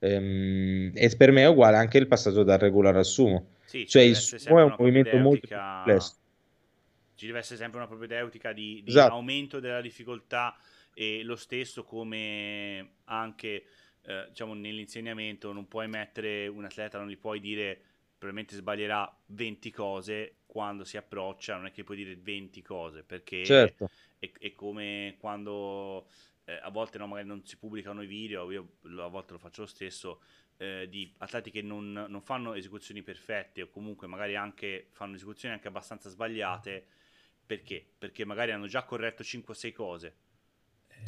[0.00, 3.54] Ehm, e per me è uguale anche il passaggio dal regular al sumo.
[3.64, 6.14] Sì, cioè il sumo è un movimento molto complesso.
[7.14, 9.12] Ci deve essere sempre una propedeutica di, di esatto.
[9.12, 10.56] aumento della difficoltà
[10.94, 13.64] e lo stesso come anche
[14.02, 17.78] eh, diciamo nell'insegnamento non puoi mettere un atleta, non gli puoi dire
[18.20, 23.44] probabilmente sbaglierà 20 cose quando si approccia, non è che puoi dire 20 cose, perché
[23.44, 23.88] certo.
[24.18, 26.08] è, è, come quando
[26.50, 29.62] eh, a volte no, magari non si pubblicano i video, io a volte lo faccio
[29.62, 30.22] lo stesso,
[30.56, 35.54] eh, di atleti che non, non, fanno esecuzioni perfette o comunque magari anche fanno esecuzioni
[35.54, 36.86] anche abbastanza sbagliate,
[37.46, 37.84] perché?
[37.96, 40.16] Perché magari hanno già corretto 5 o 6 cose.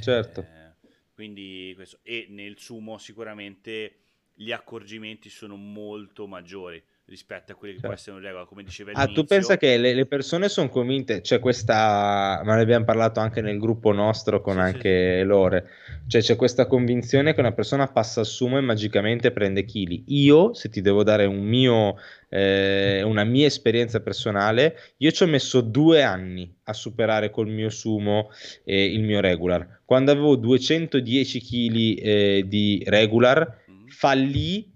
[0.00, 0.40] Certo.
[0.40, 1.98] Eh, quindi questo.
[2.02, 3.98] E nel sumo sicuramente
[4.34, 7.94] gli accorgimenti sono molto maggiori rispetto a quelli che certo.
[7.94, 11.20] può essere un regola, come diceva Ah, tu pensa che le, le persone sono convinte,
[11.20, 15.24] c'è questa, ma ne abbiamo parlato anche nel gruppo nostro con sì, anche sì.
[15.24, 15.68] Lore,
[16.06, 20.04] cioè c'è questa convinzione che una persona passa al sumo e magicamente prende chili.
[20.08, 21.96] Io, se ti devo dare un mio,
[22.28, 27.68] eh, una mia esperienza personale, io ci ho messo due anni a superare col mio
[27.68, 28.30] sumo
[28.64, 29.80] eh, il mio regular.
[29.84, 33.86] Quando avevo 210 kg eh, di regular, mm.
[33.88, 34.71] fallì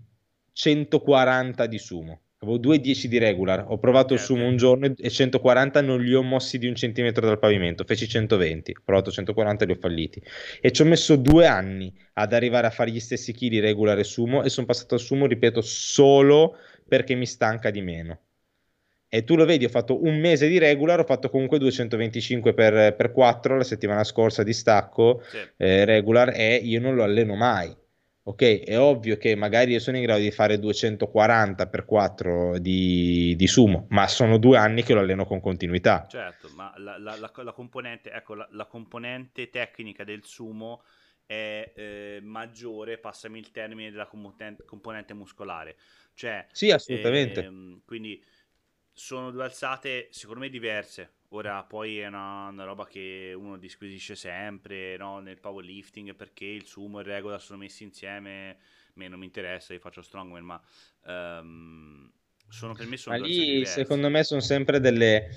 [0.56, 2.20] 140 di sumo.
[2.38, 6.22] Avevo 2,10 di regular, ho provato il sumo un giorno e 140 non li ho
[6.22, 10.22] mossi di un centimetro dal pavimento, feci 120, ho provato 140 e li ho falliti.
[10.60, 14.04] E ci ho messo due anni ad arrivare a fare gli stessi chili regular e
[14.04, 16.56] sumo e sono passato al sumo, ripeto, solo
[16.88, 18.20] perché mi stanca di meno.
[19.08, 22.96] E tu lo vedi, ho fatto un mese di regular, ho fatto comunque 225 per,
[22.96, 25.38] per 4 la settimana scorsa di stacco sì.
[25.58, 27.74] eh, regular e io non lo alleno mai
[28.28, 33.36] ok, è ovvio che magari io sono in grado di fare 240 per 4 di,
[33.36, 36.06] di sumo, ma sono due anni che lo alleno con continuità.
[36.08, 40.82] Certo, ma la, la, la, la componente, ecco, la, componente tecnica del sumo
[41.24, 45.76] è eh, maggiore, passami il termine, della componente, componente muscolare.
[46.14, 47.44] Cioè, sì, assolutamente.
[47.44, 48.20] Ehm, quindi
[48.92, 51.12] sono due alzate, secondo me, diverse.
[51.36, 55.20] Ora poi è una, una roba che uno disquisisce sempre no?
[55.20, 58.50] nel powerlifting perché il sumo e il regola sono messi insieme.
[58.50, 60.60] A me non mi interessa, io faccio strongman, ma
[61.04, 62.10] um,
[62.48, 65.28] sono per me sono ma lì secondo me sono sempre delle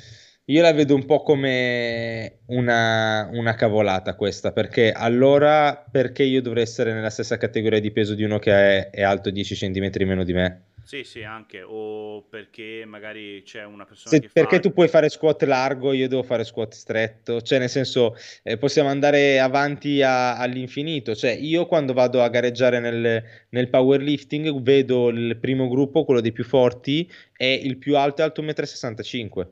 [0.46, 6.64] io la vedo un po' come una, una, cavolata questa, perché allora perché io dovrei
[6.64, 10.24] essere nella stessa categoria di peso di uno che è, è alto 10 cm meno
[10.24, 10.69] di me?
[10.90, 14.62] Sì, sì, anche, o perché magari c'è una persona Se, che Perché fa...
[14.64, 18.90] tu puoi fare squat largo, io devo fare squat stretto, cioè nel senso eh, possiamo
[18.90, 25.38] andare avanti a, all'infinito, cioè io quando vado a gareggiare nel, nel powerlifting vedo il
[25.38, 29.48] primo gruppo, quello dei più forti, e il più alto è alto 1,65 m.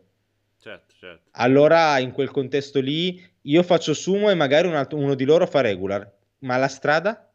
[0.59, 1.29] Certo, certo.
[1.33, 5.45] Allora in quel contesto lì io faccio sumo e magari un altro, uno di loro
[5.45, 7.31] fa regular, ma la strada?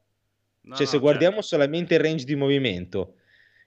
[0.63, 1.47] No, cioè no, se guardiamo certo.
[1.47, 3.15] solamente il range di movimento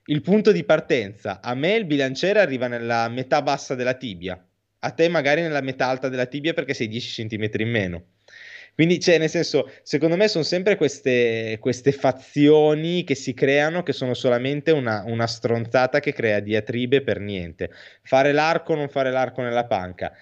[0.06, 1.40] il punto di partenza.
[1.40, 4.42] A me il bilanciere arriva nella metà bassa della tibia,
[4.80, 8.04] a te magari nella metà alta della tibia perché sei 10 cm in meno.
[8.74, 13.94] Quindi, cioè, nel senso, secondo me sono sempre queste, queste fazioni che si creano che
[13.94, 17.70] sono solamente una, una stronzata che crea diatribe per niente.
[18.02, 20.12] Fare l'arco non fare l'arco nella panca.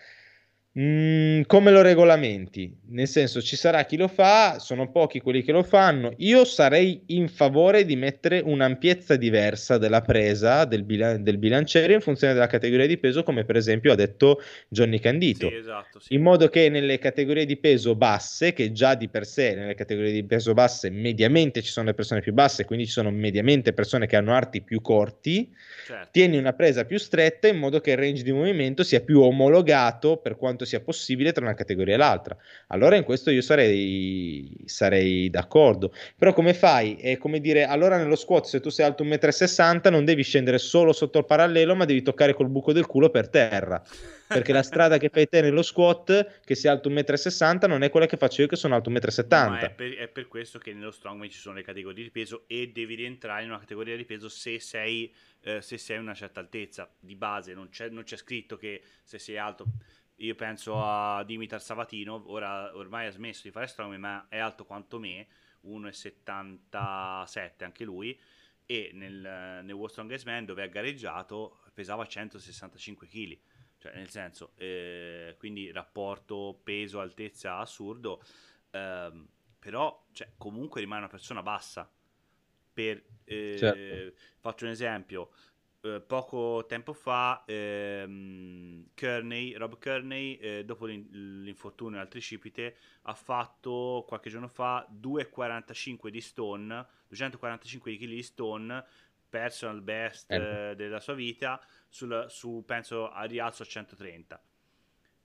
[0.78, 1.03] Mm,
[1.46, 2.72] come lo regolamenti?
[2.88, 6.14] Nel senso, ci sarà chi lo fa, sono pochi quelli che lo fanno.
[6.18, 12.00] Io sarei in favore di mettere un'ampiezza diversa della presa del, bilan- del bilanciere in
[12.00, 15.48] funzione della categoria di peso, come per esempio ha detto Johnny Candito.
[15.48, 16.14] Sì, esatto, sì.
[16.14, 20.12] In modo che nelle categorie di peso basse, che già di per sé nelle categorie
[20.12, 24.06] di peso basse mediamente ci sono le persone più basse, quindi ci sono mediamente persone
[24.06, 25.52] che hanno arti più corti,
[25.86, 26.08] certo.
[26.10, 30.16] tieni una presa più stretta in modo che il range di movimento sia più omologato
[30.16, 32.34] per quanto quanto sia possibile tra una categoria e l'altra.
[32.68, 35.92] Allora in questo io sarei, sarei d'accordo.
[36.16, 36.94] Però come fai?
[36.94, 40.58] È come dire, allora nello squat se tu sei alto 1,60 m non devi scendere
[40.58, 43.82] solo sotto il parallelo, ma devi toccare col buco del culo per terra.
[44.26, 47.90] Perché la strada che fai te nello squat, che sei alto 1,60 m, non è
[47.90, 49.54] quella che faccio io che sono alto 1,70 m.
[49.56, 52.70] È per, è per questo che nello strongman ci sono le categorie di peso e
[52.72, 55.12] devi rientrare in una categoria di peso se sei,
[55.42, 56.90] eh, se sei una certa altezza.
[56.98, 59.66] Di base non c'è, non c'è scritto che se sei alto
[60.16, 64.64] io penso a Dimitar Savatino, ora ormai ha smesso di fare strongman, ma è alto
[64.64, 65.26] quanto me,
[65.64, 68.18] 1,77 anche lui,
[68.66, 73.38] e nel, nel World Strongest Man dove ha gareggiato pesava 165 kg,
[73.78, 78.22] cioè nel senso, eh, quindi rapporto peso-altezza assurdo,
[78.70, 81.90] ehm, però cioè, comunque rimane una persona bassa.
[82.72, 84.20] Per, eh, certo.
[84.40, 85.30] Faccio un esempio,
[85.84, 94.02] eh, poco tempo fa ehm, Kearney, Rob Kearney eh, dopo l'infortunio al tricipite ha fatto
[94.08, 98.82] qualche giorno fa 2,45 di stone 245 kg di stone
[99.28, 100.72] personal best eh.
[100.74, 104.42] della sua vita sul, su penso a rialzo a 130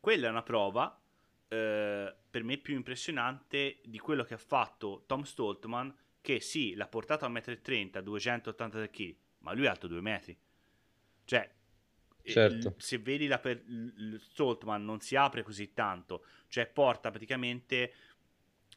[0.02, 1.00] quella è una prova
[1.48, 6.88] eh, per me più impressionante di quello che ha fatto Tom Stoltman che sì l'ha
[6.88, 10.38] portato a 1,30 m 283 kg ma lui è alto 2 metri
[11.30, 11.48] cioè
[12.24, 12.74] certo.
[12.78, 13.64] se vedi la per,
[14.20, 17.94] Stoltman non si apre così tanto, cioè porta praticamente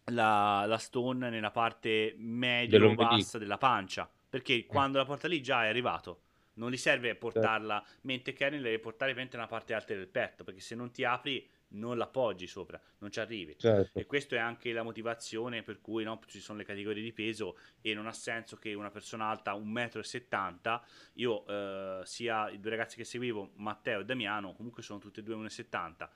[0.07, 4.67] la, la stone nella parte medio-bassa della pancia, perché eh.
[4.67, 6.25] quando la porta lì già è arrivato.
[6.55, 8.01] Non gli serve portarla, certo.
[8.03, 11.97] mentre Karen deve portare nella parte alta del petto, perché se non ti apri non
[11.97, 13.57] l'appoggi sopra, non ci arrivi.
[13.59, 13.99] Certo.
[13.99, 17.57] E questa è anche la motivazione per cui no, ci sono le categorie di peso
[17.81, 20.81] e non ha senso che una persona alta 1,70 m,
[21.15, 25.23] io eh, sia i due ragazzi che seguivo, Matteo e Damiano, comunque sono tutti e
[25.23, 26.09] due 1,70 m.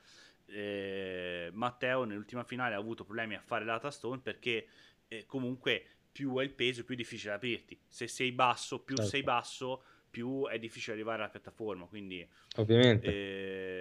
[0.48, 4.66] Eh, Matteo nell'ultima finale ha avuto problemi a fare la stone perché
[5.08, 5.84] eh, comunque
[6.16, 7.78] più è il peso più è difficile aprirti.
[7.86, 9.10] Se sei basso, più certo.
[9.10, 11.84] sei basso, più è difficile arrivare alla piattaforma.
[11.84, 12.26] Quindi,
[12.56, 13.06] Ovviamente.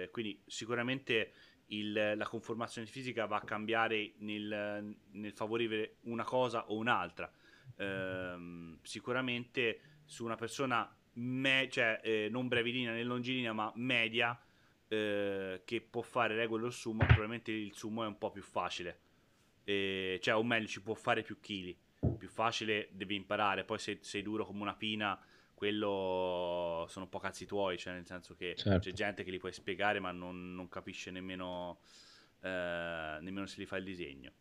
[0.02, 1.32] Eh, quindi sicuramente
[1.68, 7.30] il, la conformazione fisica va a cambiare nel, nel favorire una cosa o un'altra.
[7.76, 14.38] Eh, sicuramente su una persona me- cioè, eh, non brevilinea né longilinea ma media
[14.88, 19.00] eh, che può fare regole o sumo, probabilmente il sumo è un po' più facile.
[19.64, 21.76] cioè, o meglio, ci può fare più chili.
[22.16, 25.18] Più facile devi imparare, poi se sei duro come una pina
[25.56, 28.78] quello sono un po' cazzi tuoi, cioè nel senso che certo.
[28.80, 31.78] c'è gente che li puoi spiegare ma non, non capisce nemmeno,
[32.42, 34.32] eh, nemmeno se li fa il disegno.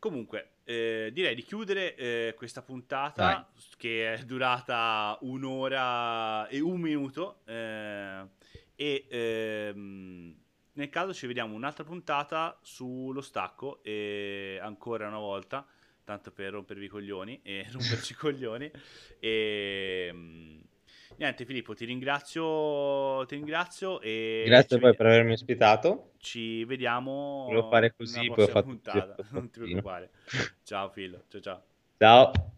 [0.00, 3.64] Comunque, eh, direi di chiudere eh, questa puntata Dai.
[3.76, 8.26] che è durata un'ora e un minuto eh,
[8.74, 10.36] e ehm,
[10.72, 15.64] nel caso ci vediamo un'altra puntata sullo stacco e ancora una volta
[16.04, 18.70] tanto per rompervi i coglioni e romperci i coglioni.
[19.18, 20.60] E mm,
[21.16, 23.24] niente, Filippo, ti ringrazio.
[23.26, 26.12] Ti ringrazio e Grazie a voi per avermi ospitato.
[26.18, 27.44] Ci vediamo.
[27.46, 29.16] Volevo fare così, poi ho fatto puntata.
[29.32, 30.10] Non ti preoccupare.
[30.62, 31.24] ciao, Filo.
[31.28, 31.64] Ciao, ciao.
[31.98, 32.53] Ciao.